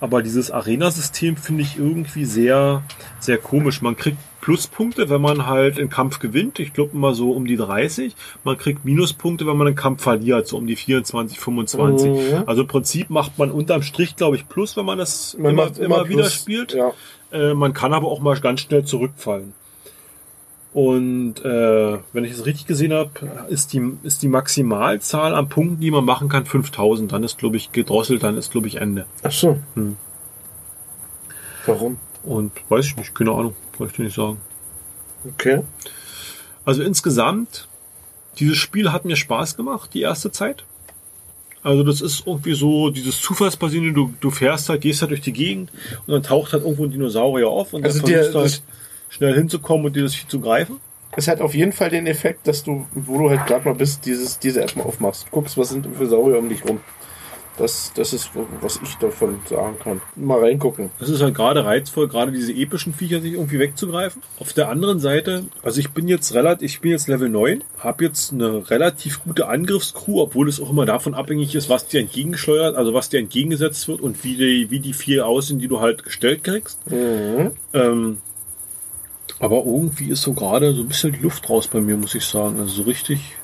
[0.00, 2.82] Aber dieses Arena-System finde ich irgendwie sehr,
[3.20, 3.82] sehr komisch.
[3.82, 6.58] Man kriegt Pluspunkte, wenn man halt einen Kampf gewinnt.
[6.58, 8.14] Ich glaube immer so um die 30.
[8.44, 12.10] Man kriegt Minuspunkte, wenn man einen Kampf verliert, so um die 24, 25.
[12.10, 12.42] Mhm.
[12.46, 15.68] Also im Prinzip macht man unterm Strich, glaube ich, Plus, wenn man das Man immer,
[15.68, 16.74] immer, immer wieder spielt.
[16.74, 16.92] Ja.
[17.30, 19.54] Äh, man kann aber auch mal ganz schnell zurückfallen.
[20.74, 23.10] Und äh, wenn ich es richtig gesehen habe,
[23.48, 27.12] ist die, ist die Maximalzahl an Punkten, die man machen kann, 5000.
[27.12, 29.06] Dann ist, glaube ich, gedrosselt, dann ist, glaube ich, Ende.
[29.22, 29.58] Ach so.
[29.74, 29.96] Hm.
[31.66, 31.98] Warum?
[32.24, 34.38] Und weiß ich nicht, keine Ahnung, kann ich dir nicht sagen.
[35.26, 35.60] Okay.
[36.64, 37.68] Also insgesamt,
[38.38, 40.64] dieses Spiel hat mir Spaß gemacht, die erste Zeit.
[41.64, 45.32] Also das ist irgendwie so dieses Zufallsbasierende, du, du fährst halt, gehst halt durch die
[45.32, 45.70] Gegend
[46.06, 48.62] und dann taucht halt irgendwo ein Dinosaurier auf und Also dann der- versuchst du halt
[49.10, 50.80] schnell hinzukommen und dir das Vieh zu greifen.
[51.14, 54.06] Es hat auf jeden Fall den Effekt, dass du, wo du halt gerade mal bist,
[54.06, 55.30] dieses, diese App mal aufmachst.
[55.30, 56.80] Guckst, was sind denn für Saurier um dich rum.
[57.62, 60.00] Das, das ist, was ich davon sagen kann.
[60.16, 60.90] Mal reingucken.
[60.98, 64.20] Das ist halt gerade reizvoll, gerade diese epischen Viecher sich irgendwie wegzugreifen.
[64.40, 68.02] Auf der anderen Seite, also ich bin jetzt relativ, ich bin jetzt Level 9, habe
[68.02, 72.74] jetzt eine relativ gute Angriffscrew, obwohl es auch immer davon abhängig ist, was dir entgegengeschleudert,
[72.74, 76.02] also was dir entgegengesetzt wird und wie die, wie die vier aussehen, die du halt
[76.02, 76.80] gestellt kriegst.
[76.90, 77.52] Mhm.
[77.74, 78.18] Ähm,
[79.38, 82.24] aber irgendwie ist so gerade so ein bisschen die Luft raus bei mir, muss ich
[82.24, 82.58] sagen.
[82.58, 83.36] Also so richtig.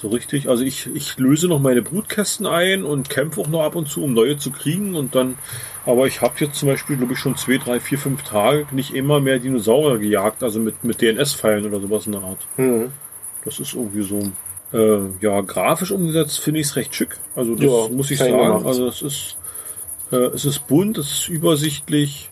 [0.00, 0.48] So richtig.
[0.48, 4.02] Also ich, ich löse noch meine Brutkästen ein und kämpfe auch noch ab und zu,
[4.02, 4.96] um neue zu kriegen.
[4.96, 5.36] Und dann,
[5.84, 8.94] aber ich habe jetzt zum Beispiel, glaube ich, schon zwei, drei, vier, fünf Tage nicht
[8.94, 12.38] immer mehr Dinosaurier gejagt, also mit, mit DNS-Pfeilen oder sowas in der Art.
[12.56, 12.92] Mhm.
[13.44, 14.22] Das ist irgendwie so.
[14.72, 17.18] Äh, ja, grafisch umgesetzt finde ich es recht schick.
[17.34, 18.32] Also das Ja, muss ich sagen.
[18.32, 18.64] gemacht.
[18.66, 19.36] Also es ist,
[20.12, 22.30] äh, es ist bunt, es ist übersichtlich.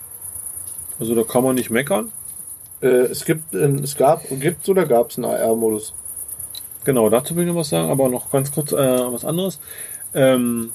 [0.98, 2.12] Also da kann man nicht meckern.
[2.80, 5.92] Äh, es gibt, es gab, gibt's oder gab's einen AR-Modus?
[6.84, 9.58] Genau, dazu will ich noch was sagen, aber noch ganz kurz äh, was anderes.
[10.14, 10.70] Ähm,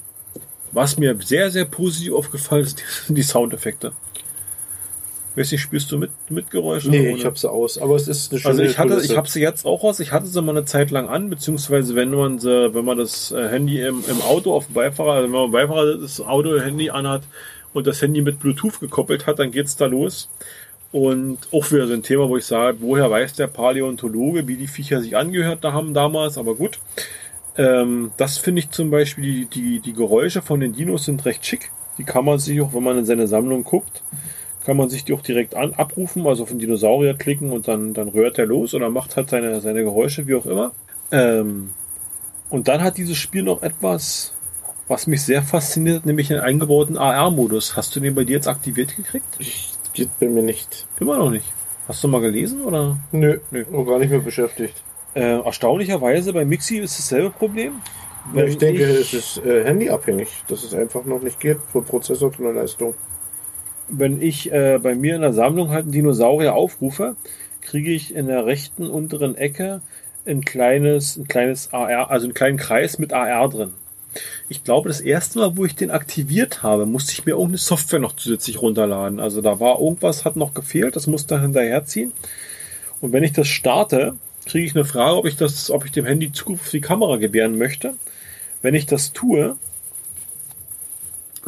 [0.72, 3.92] was mir sehr, sehr positiv aufgefallen ist, die, die Soundeffekte.
[5.36, 6.92] Weiß nicht, spielst du mit, mit Geräuschen?
[6.92, 7.78] Nee, ich hab's aus.
[7.78, 9.12] Aber es ist eine schöne Also ich hatte, Kulisse.
[9.12, 9.98] ich habe sie jetzt auch aus.
[9.98, 13.32] Ich hatte sie mal eine Zeit lang an, beziehungsweise wenn man sie, wenn man das
[13.32, 16.90] äh, Handy im, im Auto auf dem Beifahrer, also wenn man Beifahrer das Auto Handy
[16.90, 17.22] anhat
[17.72, 20.28] und das Handy mit Bluetooth gekoppelt hat, dann geht's da los.
[20.94, 24.68] Und auch wieder so ein Thema, wo ich sage, woher weiß der Paläontologe, wie die
[24.68, 26.78] Viecher sich angehört haben damals, aber gut.
[27.56, 31.44] Ähm, das finde ich zum Beispiel, die, die, die Geräusche von den Dinos sind recht
[31.44, 31.72] schick.
[31.98, 34.04] Die kann man sich auch, wenn man in seine Sammlung guckt,
[34.64, 37.92] kann man sich die auch direkt an, abrufen, also auf den Dinosaurier klicken und dann,
[37.92, 40.70] dann rührt er los oder macht halt seine, seine Geräusche, wie auch immer.
[41.10, 41.70] Ähm,
[42.50, 44.32] und dann hat dieses Spiel noch etwas,
[44.86, 47.76] was mich sehr fasziniert, nämlich den eingebauten AR-Modus.
[47.76, 49.26] Hast du den bei dir jetzt aktiviert gekriegt?
[49.40, 50.86] Ich, geht bei mir nicht.
[51.00, 51.46] Immer noch nicht.
[51.88, 52.98] Hast du mal gelesen oder?
[53.12, 53.64] Nö, nö.
[53.72, 54.82] Auch gar nicht mehr beschäftigt.
[55.14, 57.74] Äh, erstaunlicherweise bei Mixi ist dasselbe Problem.
[58.34, 62.32] Ja, ich denke, es ist äh, handyabhängig, dass es einfach noch nicht geht von Prozessor
[62.38, 62.94] einer Leistung.
[63.88, 67.16] wenn ich äh, bei mir in der Sammlung halt einen Dinosaurier aufrufe,
[67.60, 69.82] kriege ich in der rechten unteren Ecke
[70.26, 73.74] ein kleines, ein kleines AR, also einen kleinen Kreis mit AR drin.
[74.48, 77.98] Ich glaube, das erste Mal, wo ich den aktiviert habe, musste ich mir irgendeine Software
[77.98, 79.20] noch zusätzlich runterladen.
[79.20, 82.12] Also da war irgendwas, hat noch gefehlt, das musste hinterherziehen.
[83.00, 86.04] Und wenn ich das starte, kriege ich eine Frage, ob ich das, ob ich dem
[86.04, 87.94] Handy Zugriff auf die Kamera gewähren möchte.
[88.62, 89.56] Wenn ich das tue,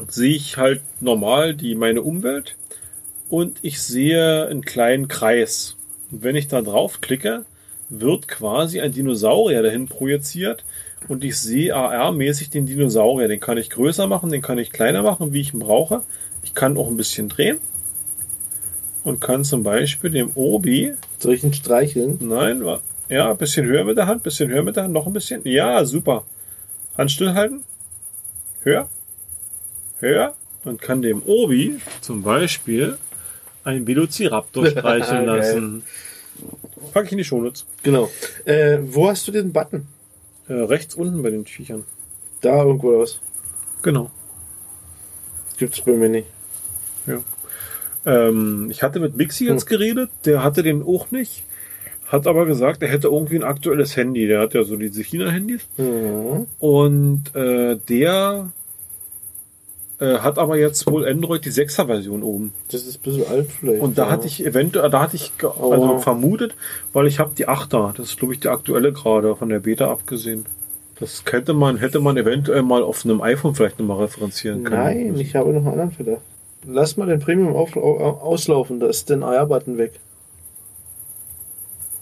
[0.09, 2.57] sehe ich halt normal die meine Umwelt
[3.29, 5.77] und ich sehe einen kleinen Kreis.
[6.11, 7.45] Und wenn ich da drauf klicke,
[7.89, 10.64] wird quasi ein Dinosaurier dahin projiziert
[11.09, 13.28] und ich sehe AR-mäßig den Dinosaurier.
[13.28, 16.03] Den kann ich größer machen, den kann ich kleiner machen, wie ich ihn brauche.
[16.42, 17.59] Ich kann auch ein bisschen drehen
[19.05, 22.18] und kann zum Beispiel dem Obi Soll ich ihn streicheln?
[22.20, 22.62] Nein,
[23.09, 25.42] ja, ein bisschen höher mit der Hand, bisschen höher mit der Hand, noch ein bisschen.
[25.44, 26.24] Ja, super.
[26.99, 27.62] Hand stillhalten.
[28.62, 28.88] Höher.
[30.01, 30.34] Höher.
[30.64, 32.99] Und kann dem Obi zum Beispiel
[33.62, 35.84] ein Velociraptor streicheln lassen.
[36.92, 37.64] Pack ich in die Shownotes.
[37.84, 38.11] Genau.
[38.44, 39.86] Äh, wo hast du den Button?
[40.49, 41.84] Äh, rechts unten bei den Viechern.
[42.40, 43.20] Da irgendwo oder was?
[43.82, 44.11] Genau.
[45.59, 46.26] Gibt's bei mir nicht.
[48.05, 51.44] Ähm, ich hatte mit Mixi jetzt geredet, der hatte den auch nicht.
[52.07, 54.28] Hat aber gesagt, er hätte irgendwie ein aktuelles Handy.
[54.28, 55.66] Der hat ja so diese China-Handys.
[55.76, 56.47] Mhm.
[56.61, 58.53] Und äh, der
[59.99, 62.53] äh, hat aber jetzt wohl Android die 6er Version oben.
[62.70, 63.80] Das ist ein bisschen alt vielleicht.
[63.82, 64.11] Und da ja.
[64.11, 65.99] hatte ich eventuell, da hatte ich also Oh.
[65.99, 66.55] vermutet,
[66.92, 69.90] weil ich habe die 8er, das ist glaube ich die aktuelle gerade, von der Beta
[69.90, 70.44] abgesehen.
[70.99, 74.82] Das hätte man, hätte man eventuell mal auf einem iPhone vielleicht nochmal referenzieren können.
[74.82, 76.22] Nein, ich habe noch einen anderen Verdacht.
[76.66, 79.92] Lass mal den Premium auf, au- auslaufen, da ist der AR-Button weg.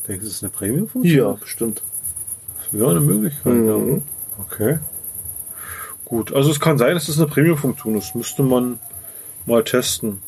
[0.09, 1.16] Denkst du, das ist eine Premium-Funktion?
[1.16, 1.82] Ja, bestimmt.
[2.59, 3.68] Das wäre eine Möglichkeit, Mhm.
[3.68, 4.42] ja.
[4.42, 4.78] Okay.
[6.05, 8.15] Gut, also es kann sein, dass das eine Premium-Funktion ist.
[8.15, 8.79] Müsste man
[9.47, 10.21] mal testen.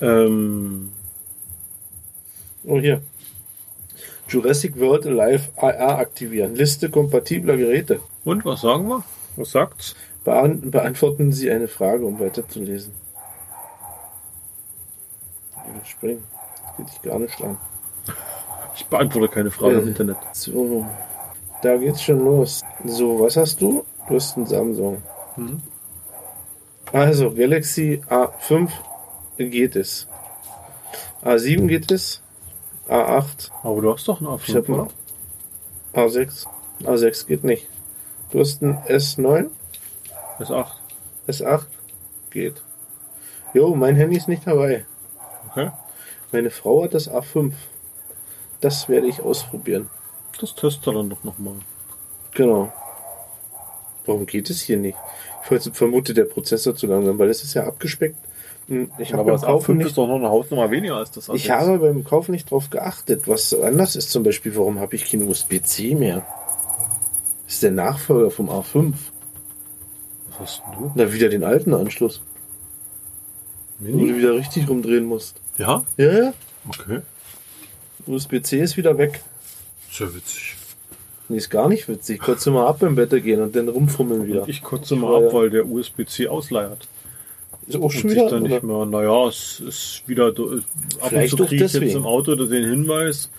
[0.00, 0.92] Ähm,
[2.64, 3.02] Oh, hier.
[4.28, 6.54] Jurassic World Alive AR aktivieren.
[6.54, 8.00] Liste kompatibler Geräte.
[8.24, 9.02] und was sagen wir?
[9.36, 9.94] Was sagt's?
[10.24, 12.92] Beant beantworten Sie eine Frage, um weiterzulesen.
[15.68, 16.22] Überspringen.
[16.66, 17.58] Das geht dich gar nicht an.
[18.76, 19.88] Ich beantworte keine Frage im Äh.
[19.90, 20.16] Internet.
[20.32, 20.86] So,
[21.62, 22.62] da geht's schon los.
[22.84, 23.84] So, was hast du?
[24.08, 25.02] Du hast einen Samsung.
[25.36, 25.62] Mhm.
[26.92, 28.68] Also, Galaxy A5
[29.38, 30.06] geht es.
[31.24, 32.20] A7 geht es.
[32.88, 33.50] A8.
[33.62, 34.90] Aber du hast doch einen Ich hab A5,
[35.94, 36.46] einen A6.
[36.82, 37.68] A6 geht nicht.
[38.30, 39.48] Du hast einen S9.
[40.40, 40.66] S8.
[41.28, 41.66] S8
[42.30, 42.62] geht.
[43.54, 44.84] Jo, mein Handy ist nicht dabei.
[45.50, 45.70] Okay.
[46.32, 47.52] Meine Frau hat das A5.
[48.60, 49.90] Das werde ich ausprobieren.
[50.40, 51.54] Das testet er dann doch nochmal.
[52.34, 52.72] Genau.
[54.06, 54.96] Warum geht es hier nicht?
[55.50, 58.16] Ich vermute, der Prozessor zu langsam, weil es ist ja abgespeckt.
[58.68, 61.10] Hm, Ich habe beim das Kaufen A5 nicht, ist doch noch eine Hausnummer weniger als
[61.10, 61.34] das A6.
[61.34, 63.26] ich habe beim Kaufen nicht drauf geachtet.
[63.28, 66.24] Was anders ist zum Beispiel, warum habe ich kein USB-C mehr?
[67.44, 68.94] Das ist der Nachfolger vom A5.
[70.30, 70.92] Was hast denn du?
[70.96, 72.22] Da wieder den alten Anschluss,
[73.78, 74.16] wo du Mini?
[74.16, 75.40] wieder richtig rumdrehen musst.
[75.58, 75.84] Ja?
[75.96, 76.32] Ja, ja.
[76.68, 77.00] Okay.
[78.06, 79.22] USB-C ist wieder weg.
[79.92, 80.56] Sehr witzig.
[81.28, 82.20] Nee, ist gar nicht witzig.
[82.20, 84.48] Kurz mal ab im Bett gehen und dann rumfummeln wieder.
[84.48, 86.88] Ich kotze Ich mal ab, weil der USB-C ausleiert.
[87.66, 88.28] Ist auch schon wieder?
[88.28, 88.86] dann nicht mehr.
[88.86, 90.32] Naja, es ist wieder.
[90.32, 90.58] do-
[91.00, 93.30] Ab Vielleicht und zu kriege ich jetzt im Auto den Hinweis.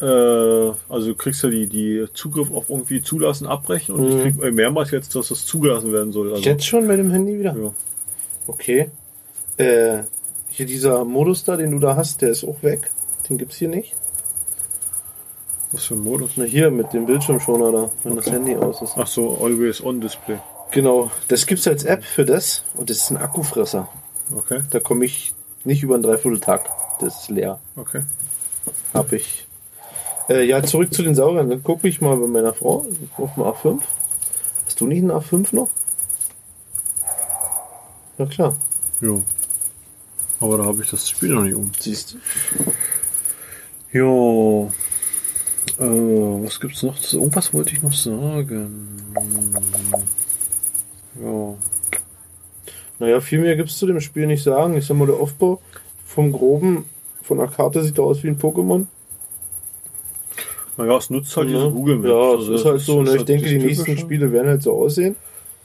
[0.00, 4.26] Äh, also du kriegst ja die, die Zugriff auf irgendwie zulassen, abbrechen und Mhm.
[4.26, 6.32] ich krieg mehrmals jetzt, dass das zugelassen werden soll.
[6.32, 7.56] Also, Jetzt schon bei dem Handy wieder?
[7.56, 7.72] ja.
[8.48, 8.90] Okay.
[9.56, 10.02] Äh,
[10.48, 12.90] hier dieser Modus da, den du da hast, der ist auch weg.
[13.28, 13.94] Den gibt's hier nicht.
[15.72, 16.32] Was für ein Modus?
[16.36, 18.36] Na hier mit dem Bildschirmschoner da, wenn das Okay.
[18.36, 18.92] Handy aus ist.
[18.96, 20.38] Ach so, Always On Display.
[20.70, 23.88] Genau, das gibt's als App für das und das ist ein Akkufresser.
[24.34, 26.68] Okay, Da komme ich nicht über einen Dreivierteltag.
[27.00, 27.58] Das ist leer.
[27.76, 28.02] okay.
[28.94, 29.46] Hab ich.
[30.28, 31.50] Äh, ja, zurück zu den Saugern.
[31.50, 32.86] Dann gucke ich mal bei meiner Frau
[33.18, 33.80] auf dem A5.
[34.66, 35.68] Hast du nicht einen A5 noch?
[38.18, 38.56] Ja klar,
[39.00, 39.22] Jo.
[40.38, 41.70] Aber da habe ich das Spiel noch nicht um.
[41.78, 42.18] siehst du.
[43.98, 44.70] Jo.
[45.78, 46.98] Äh, was gibt's noch?
[46.98, 48.88] zu- Irgendwas wollte ich noch sagen.
[51.20, 51.54] Ja.
[52.98, 54.76] Naja, viel mehr gibt's zu dem Spiel nicht sagen.
[54.76, 55.60] Ich sag mal, der Aufbau
[56.06, 56.84] vom Groben,
[57.22, 58.86] von der Karte sieht er aus wie ein Pokémon.
[60.76, 61.70] Naja, es nutzt halt diese Ne?
[61.70, 62.08] Google Maps.
[62.08, 63.02] Ja, Also es ist das halt so.
[63.02, 63.16] Ne?
[63.16, 63.98] Ich denke, das die nächsten.
[63.98, 65.16] Spiele werden halt so aussehen.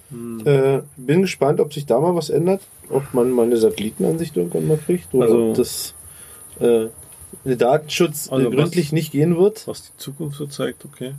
[0.10, 0.41] Hm.
[0.45, 2.62] Äh, bin gespannt, ob sich da mal was ändert.
[2.89, 5.14] Ob man mal eine Satellitenansicht irgendwann mal kriegt.
[5.14, 5.93] Oder Also- ob das
[6.60, 6.88] äh,
[7.45, 9.67] Datenschutz Also äh, gründlich was- nicht gehen wird.
[9.67, 11.13] Was die Zukunft so zeigt, okay.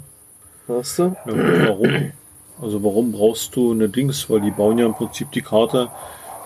[0.66, 1.02] Weißt du?
[1.26, 2.12] Ja, warum?
[2.60, 4.28] Also warum brauchst du eine Dings?
[4.28, 5.90] Weil die bauen ja im Prinzip die Karte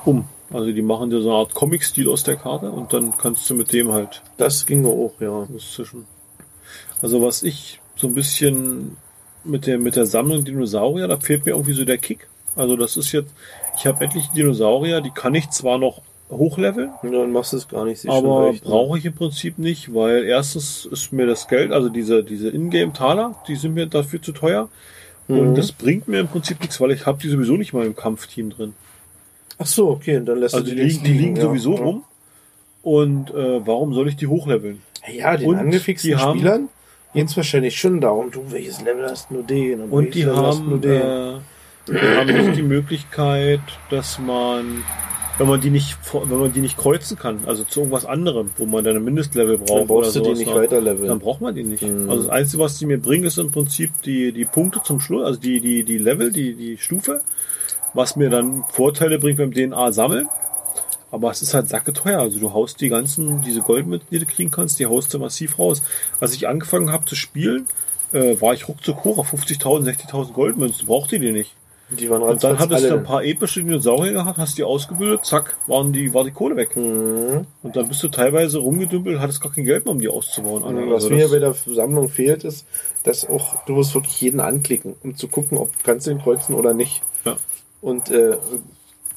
[0.05, 0.25] um.
[0.51, 3.55] Also die machen dir so eine Art Comic-Stil aus der Karte und dann kannst du
[3.55, 5.47] mit dem halt Das ginge auch, ja.
[5.59, 6.07] zwischen.
[7.01, 8.97] Also was ich so ein bisschen
[9.45, 12.29] mit der mit der Sammlung Dinosaurier, da fehlt mir irgendwie so der Kick.
[12.55, 13.33] Also das ist jetzt,
[13.79, 16.03] ich habe etliche Dinosaurier, die kann ich zwar noch
[16.33, 18.09] hochleveln, Ja, dann machst du es gar nicht.
[18.09, 18.59] aber ne?
[18.63, 23.37] brauche ich im Prinzip nicht, weil erstens ist mir das Geld, also diese, diese Ingame-Taler,
[23.49, 24.69] die sind mir dafür zu teuer.
[25.29, 25.39] Mhm.
[25.39, 27.95] Und das bringt mir im Prinzip nichts, weil ich habe die sowieso nicht mal im
[27.95, 28.75] Kampfteam drin.
[29.59, 31.43] Ach so, okay, und dann lässt Also du die links liegen, die liegen ja.
[31.43, 32.05] sowieso rum.
[32.83, 34.83] Und äh, warum soll ich die hochleveln?
[35.13, 36.69] Ja, den Und angefixten die haben- Spielern
[37.15, 40.69] geht es wahrscheinlich schon darum, du, welches Level hast nur den und, Und die haben,
[40.69, 40.93] nur den.
[41.03, 41.35] äh,
[41.89, 43.61] die haben nicht die Möglichkeit,
[43.91, 44.83] dass man,
[45.39, 48.67] wenn man die nicht, wenn man die nicht kreuzen kann, also zu irgendwas anderem, wo
[48.67, 51.09] man dann ein Mindestlevel braucht, dann brauchst du die nicht dann- weiter leveln.
[51.09, 51.83] Dann braucht man die nicht.
[51.83, 52.11] Mhm.
[52.11, 55.25] Also das Einzige, was die mir bringen, ist im Prinzip die, die Punkte zum Schluss,
[55.25, 57.23] also die, die, die Level, die, die Stufe,
[57.95, 60.29] was mir dann Vorteile bringt beim DNA sammeln.
[61.11, 62.21] Aber es ist halt sacke teuer.
[62.21, 65.59] Also du haust die ganzen, diese Goldmünzen, die du kriegen kannst, die haust du massiv
[65.59, 65.83] raus.
[66.21, 67.67] Als ich angefangen habe zu spielen,
[68.13, 70.87] äh, war ich ruckzuck hoch auf 50.000, 60.000 Goldmünzen.
[70.87, 71.55] Brauchte die nicht.
[71.99, 75.57] Die waren Und dann hattest du ein paar epische Dinosaurier gehabt, hast die ausgebildet, zack,
[75.67, 76.77] waren die, war die Kohle weg.
[76.77, 77.47] Mhm.
[77.63, 80.65] Und dann bist du teilweise rumgedümpelt, hattest gar kein Geld mehr, um die auszubauen.
[80.65, 80.87] Alter.
[80.87, 82.67] Was Also mir bei der Sammlung fehlt, ist,
[83.05, 86.55] dass auch du musst wirklich jeden anklicken, um zu gucken, ob kannst du ihn kreuzen
[86.55, 87.03] oder nicht.
[87.25, 87.37] Ja.
[87.81, 88.37] Und äh,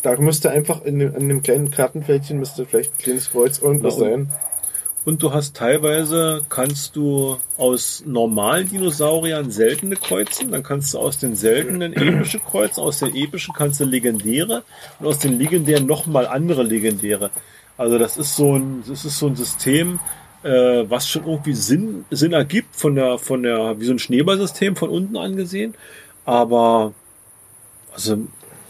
[0.02, 3.96] da müsste einfach in dem, an dem kleinen Kartenfältchen müsste vielleicht ein kleines Kreuz irgendwas
[3.96, 4.32] Ja, sein.
[5.06, 11.20] Und du hast teilweise, kannst du aus normalen Dinosauriern seltene kreuzen, dann kannst du aus
[11.20, 14.64] den seltenen epische kreuzen, aus den epischen kannst du legendäre
[15.00, 17.30] und aus den legendären nochmal andere legendäre.
[17.78, 20.00] Also das ist so ein, das ist so ein System,
[20.42, 24.76] äh, was schon irgendwie Sinn, Sinn ergibt von der, von der, wie so ein Schneeballsystem
[24.76, 25.76] von unten angesehen.
[26.26, 26.94] Aber,
[27.94, 28.18] also,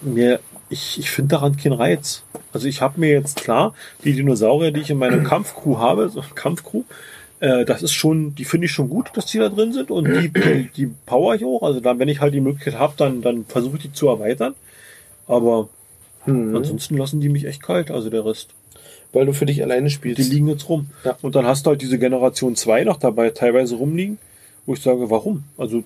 [0.02, 2.24] mir, ich, ich finde daran keinen Reiz.
[2.54, 6.24] Also ich habe mir jetzt klar, die Dinosaurier, die ich in meiner Kampfcrew habe, so
[6.34, 6.84] Kampfcrew,
[7.40, 10.06] äh, das ist schon, die finde ich schon gut, dass die da drin sind und
[10.08, 11.62] die, die, die power ich auch.
[11.64, 14.56] Also dann, wenn ich halt die Möglichkeit habe, dann, dann versuche ich die zu erweitern.
[15.28, 15.70] Aber
[16.28, 16.56] Mhm.
[16.56, 18.50] ansonsten lassen die mich echt kalt, also der Rest.
[19.14, 20.18] Weil du für dich alleine spielst.
[20.18, 20.88] Die liegen jetzt rum.
[21.04, 21.16] Ja.
[21.22, 24.18] Und dann hast du halt diese Generation 2 noch dabei teilweise rumliegen,
[24.66, 25.44] wo ich sage, warum?
[25.58, 25.84] Also,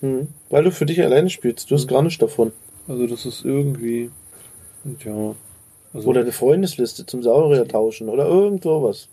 [0.00, 0.28] Mhm.
[0.50, 1.70] Weil du für dich alleine spielst.
[1.70, 1.88] Du hast Mhm.
[1.94, 2.52] gar nichts davon.
[2.88, 4.10] Also das ist irgendwie,
[5.04, 5.34] ja.
[5.94, 9.08] Also, Oder eine Freundesliste zum Saurier tauschen oder irgend sowas.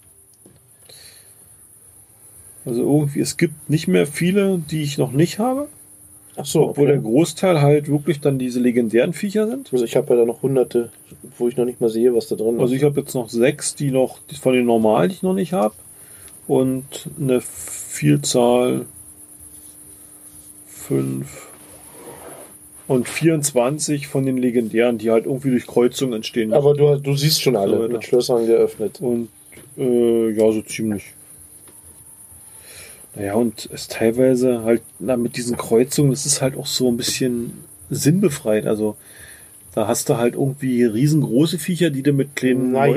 [2.65, 5.67] also irgendwie, es gibt nicht mehr viele, die ich noch nicht habe.
[6.38, 7.07] Ach so, Obwohl der okay.
[7.07, 9.74] Großteil halt wirklich dann diese legendären Viecher sind.
[9.74, 10.89] Also ich habe ja da noch hunderte,
[11.38, 12.61] wo ich noch nicht mal sehe, was da drin ist.
[12.61, 15.34] Also ich habe jetzt noch sechs, die noch die von den normalen, die ich noch
[15.34, 15.76] nicht habe.
[16.47, 18.86] Und eine Vielzahl
[20.67, 21.49] fünf
[22.90, 26.54] und 24 von den legendären, die halt irgendwie durch Kreuzung entstehen.
[26.54, 29.00] Aber du, du siehst schon alle So mit Schlössern geöffnet.
[29.00, 29.30] Und
[29.78, 31.14] äh, ja, so ziemlich.
[33.14, 36.98] Naja, und es teilweise halt, na, mit diesen Kreuzungen, das ist halt auch so ein
[36.98, 38.66] bisschen sinnbefreit.
[38.66, 38.98] Also
[39.80, 42.94] da hast du halt irgendwie riesengroße Viecher, die du mit kleinen Na ja,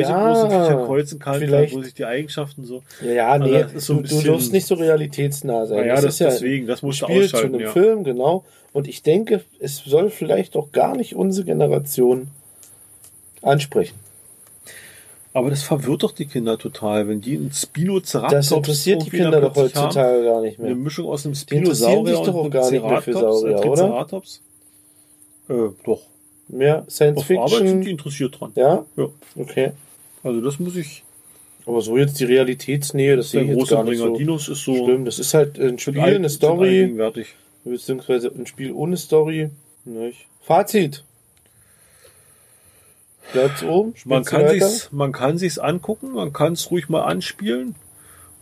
[0.49, 2.83] Viechern kreuzen kannst, vielleicht- wo sich die Eigenschaften so.
[3.05, 5.79] Ja, ja, Also nee, das ist so du, bisschen- darfst nicht so realitätsnah sein.
[5.79, 7.71] Naja, das, ist ja deswegen, das musst du Spiel zu ausschalten, einem ja.
[7.71, 8.45] Film, genau.
[8.73, 12.27] Und ich denke, es soll vielleicht auch gar nicht unsere Generation
[13.43, 13.95] ansprechen.
[15.35, 19.41] Aber das verwirrt doch die Kinder total, wenn die einen Spinoceratops Das interessiert die Kinder
[19.41, 19.63] doch haben.
[19.63, 20.77] heutzutage gar nicht Eine mehr.
[20.77, 22.73] Mischung aus einem Spinosaurier und einem
[23.15, 24.07] Saurier, äh, oder?
[25.49, 26.01] Äh, doch.
[26.49, 27.87] Mehr Science Auf Arbeit sind die Fiction.
[27.89, 28.53] interessiert dran.
[28.55, 29.09] Ja, Ja.
[29.37, 29.73] okay.
[30.23, 31.03] Also das muss ich.
[31.67, 34.75] Aber so jetzt die Realitätsnähe, das sehe ich jetzt gar nicht so Dinos ist so.
[34.85, 35.05] schlimm.
[35.05, 36.93] Das ist halt ein Spiel, eine Story,
[37.65, 39.51] beziehungsweise ein Spiel ohne Story.
[39.85, 40.27] Nicht.
[40.41, 41.05] Fazit.
[43.33, 43.95] Bleibt's oben?
[44.05, 47.77] Man kann sich's, man kann sich's angucken, man kann es ruhig mal anspielen,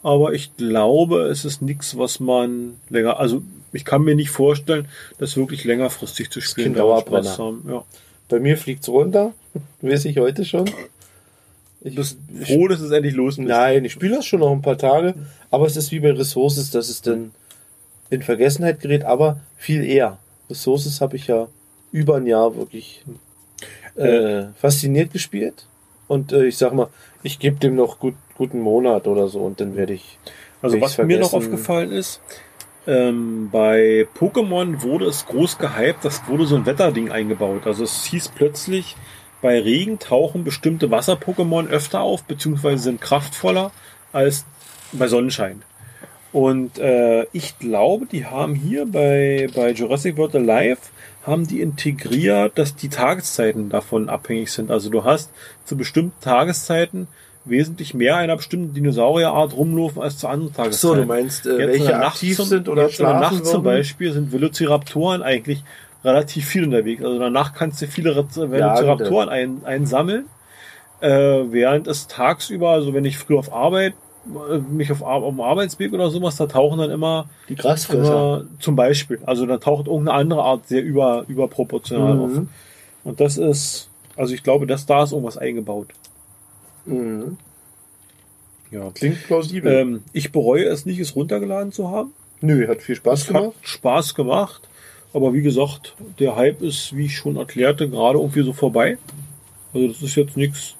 [0.03, 3.42] aber ich glaube, es ist nichts, was man länger, also
[3.72, 4.88] ich kann mir nicht vorstellen,
[5.18, 6.74] das wirklich längerfristig zu spielen.
[6.74, 7.38] Dauerbrenner.
[7.38, 7.64] Haben.
[7.68, 7.84] Ja.
[8.28, 9.32] Bei mir fliegt's runter.
[9.80, 10.70] Weiß ich heute schon.
[11.82, 13.44] Ich, bist froh, dass es endlich los ist.
[13.44, 15.14] nein, ich spiele das schon noch ein paar Tage,
[15.51, 17.30] aber es ist wie bei Ressources, dass es dann
[18.11, 20.18] in Vergessenheit gerät, aber viel eher.
[20.51, 21.48] Ressources habe ich ja
[21.90, 23.03] über ein Jahr wirklich
[23.94, 25.66] äh, fasziniert gespielt.
[26.11, 26.88] Und äh, ich sag mal,
[27.22, 30.18] ich gebe dem noch gut, guten Monat oder so und dann werde ich.
[30.61, 32.20] Also Will was mir noch aufgefallen ist,
[32.86, 37.66] Ähm, bei Pokémon wurde es groß gehypt, das wurde so ein Wetterding eingebaut.
[37.66, 38.96] Also es hieß plötzlich,
[39.42, 43.70] bei Regen tauchen bestimmte Wasser-Pokémon öfter auf, beziehungsweise sind kraftvoller
[44.12, 44.46] als
[44.92, 45.62] bei Sonnenschein.
[46.32, 50.78] Und äh, ich glaube, die haben hier bei, bei Jurassic World Alive
[51.26, 54.70] haben die integriert, dass die Tageszeiten davon abhängig sind.
[54.70, 55.30] Also du hast
[55.64, 57.08] zu bestimmten Tageszeiten
[57.44, 60.96] wesentlich mehr einer bestimmten Dinosaurierart rumlaufen als zu anderen Tageszeiten.
[60.96, 63.64] so, du meinst, äh, Jetzt welche aktiv zum, sind oder jetzt in der Nacht zum
[63.64, 63.78] würden?
[63.78, 65.64] Beispiel sind Velociraptoren eigentlich
[66.04, 67.02] relativ viel unterwegs.
[67.02, 70.26] Also in der Nacht kannst du viele Velociraptoren ein, einsammeln,
[71.00, 73.94] äh, während es tagsüber, also wenn ich früh auf Arbeit,
[74.70, 78.44] mich auf, auf dem Arbeitsweg oder sowas, da tauchen dann immer, Die Grasfresser.
[78.58, 82.30] zum Beispiel, also dann taucht irgendeine andere Art sehr über, überproportional auf.
[82.30, 82.48] Mhm.
[83.04, 85.88] Und das ist, also ich glaube, dass da ist irgendwas eingebaut.
[86.84, 87.38] Mhm.
[88.70, 88.90] Ja.
[88.94, 89.72] Klingt plausibel.
[89.72, 92.12] Ähm, ich bereue es nicht, es runtergeladen zu haben.
[92.40, 93.44] Nö, hat viel Spaß Es gemacht.
[93.46, 94.62] hat Spaß gemacht.
[95.12, 98.96] Aber wie gesagt, der Hype ist, wie ich schon erklärte, gerade irgendwie so vorbei.
[99.74, 100.74] Also das ist jetzt nichts,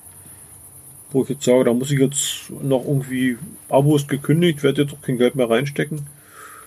[1.13, 3.37] wo ich jetzt sage, da muss ich jetzt noch irgendwie,
[3.69, 6.07] Abo ist gekündigt, werde jetzt auch kein Geld mehr reinstecken.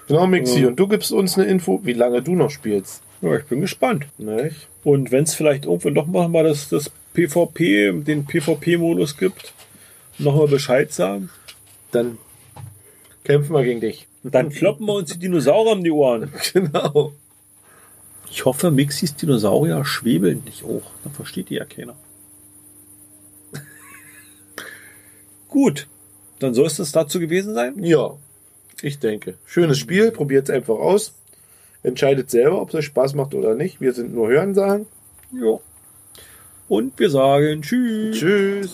[0.07, 0.61] Genau, Mixi.
[0.61, 0.67] Ja.
[0.67, 3.01] Und du gibst uns eine Info, wie lange du noch spielst.
[3.21, 4.05] Ja, ich bin gespannt.
[4.17, 4.67] Nicht?
[4.83, 9.53] Und wenn es vielleicht irgendwann doch mal mal das, das PvP, den PvP-Modus gibt,
[10.19, 11.29] nochmal Bescheid sagen,
[11.91, 12.17] Dann
[13.23, 14.07] kämpfen wir gegen dich.
[14.23, 16.33] dann kloppen wir uns die Dinosaurier um die Ohren.
[16.53, 17.13] Genau.
[18.29, 20.81] Ich hoffe, Mixis Dinosaurier schwebeln nicht hoch.
[21.03, 21.93] Dann versteht die ja keiner.
[25.53, 25.87] Gut,
[26.39, 27.75] dann soll es das dazu gewesen sein.
[27.83, 28.15] Ja,
[28.81, 29.35] ich denke.
[29.45, 31.13] Schönes Spiel, probiert es einfach aus.
[31.83, 33.79] Entscheidet selber, ob es euch Spaß macht oder nicht.
[33.79, 34.87] Wir sind nur Hörensagen.
[35.31, 35.59] Ja.
[36.67, 38.17] Und wir sagen Tschüss.
[38.17, 38.73] Tschüss.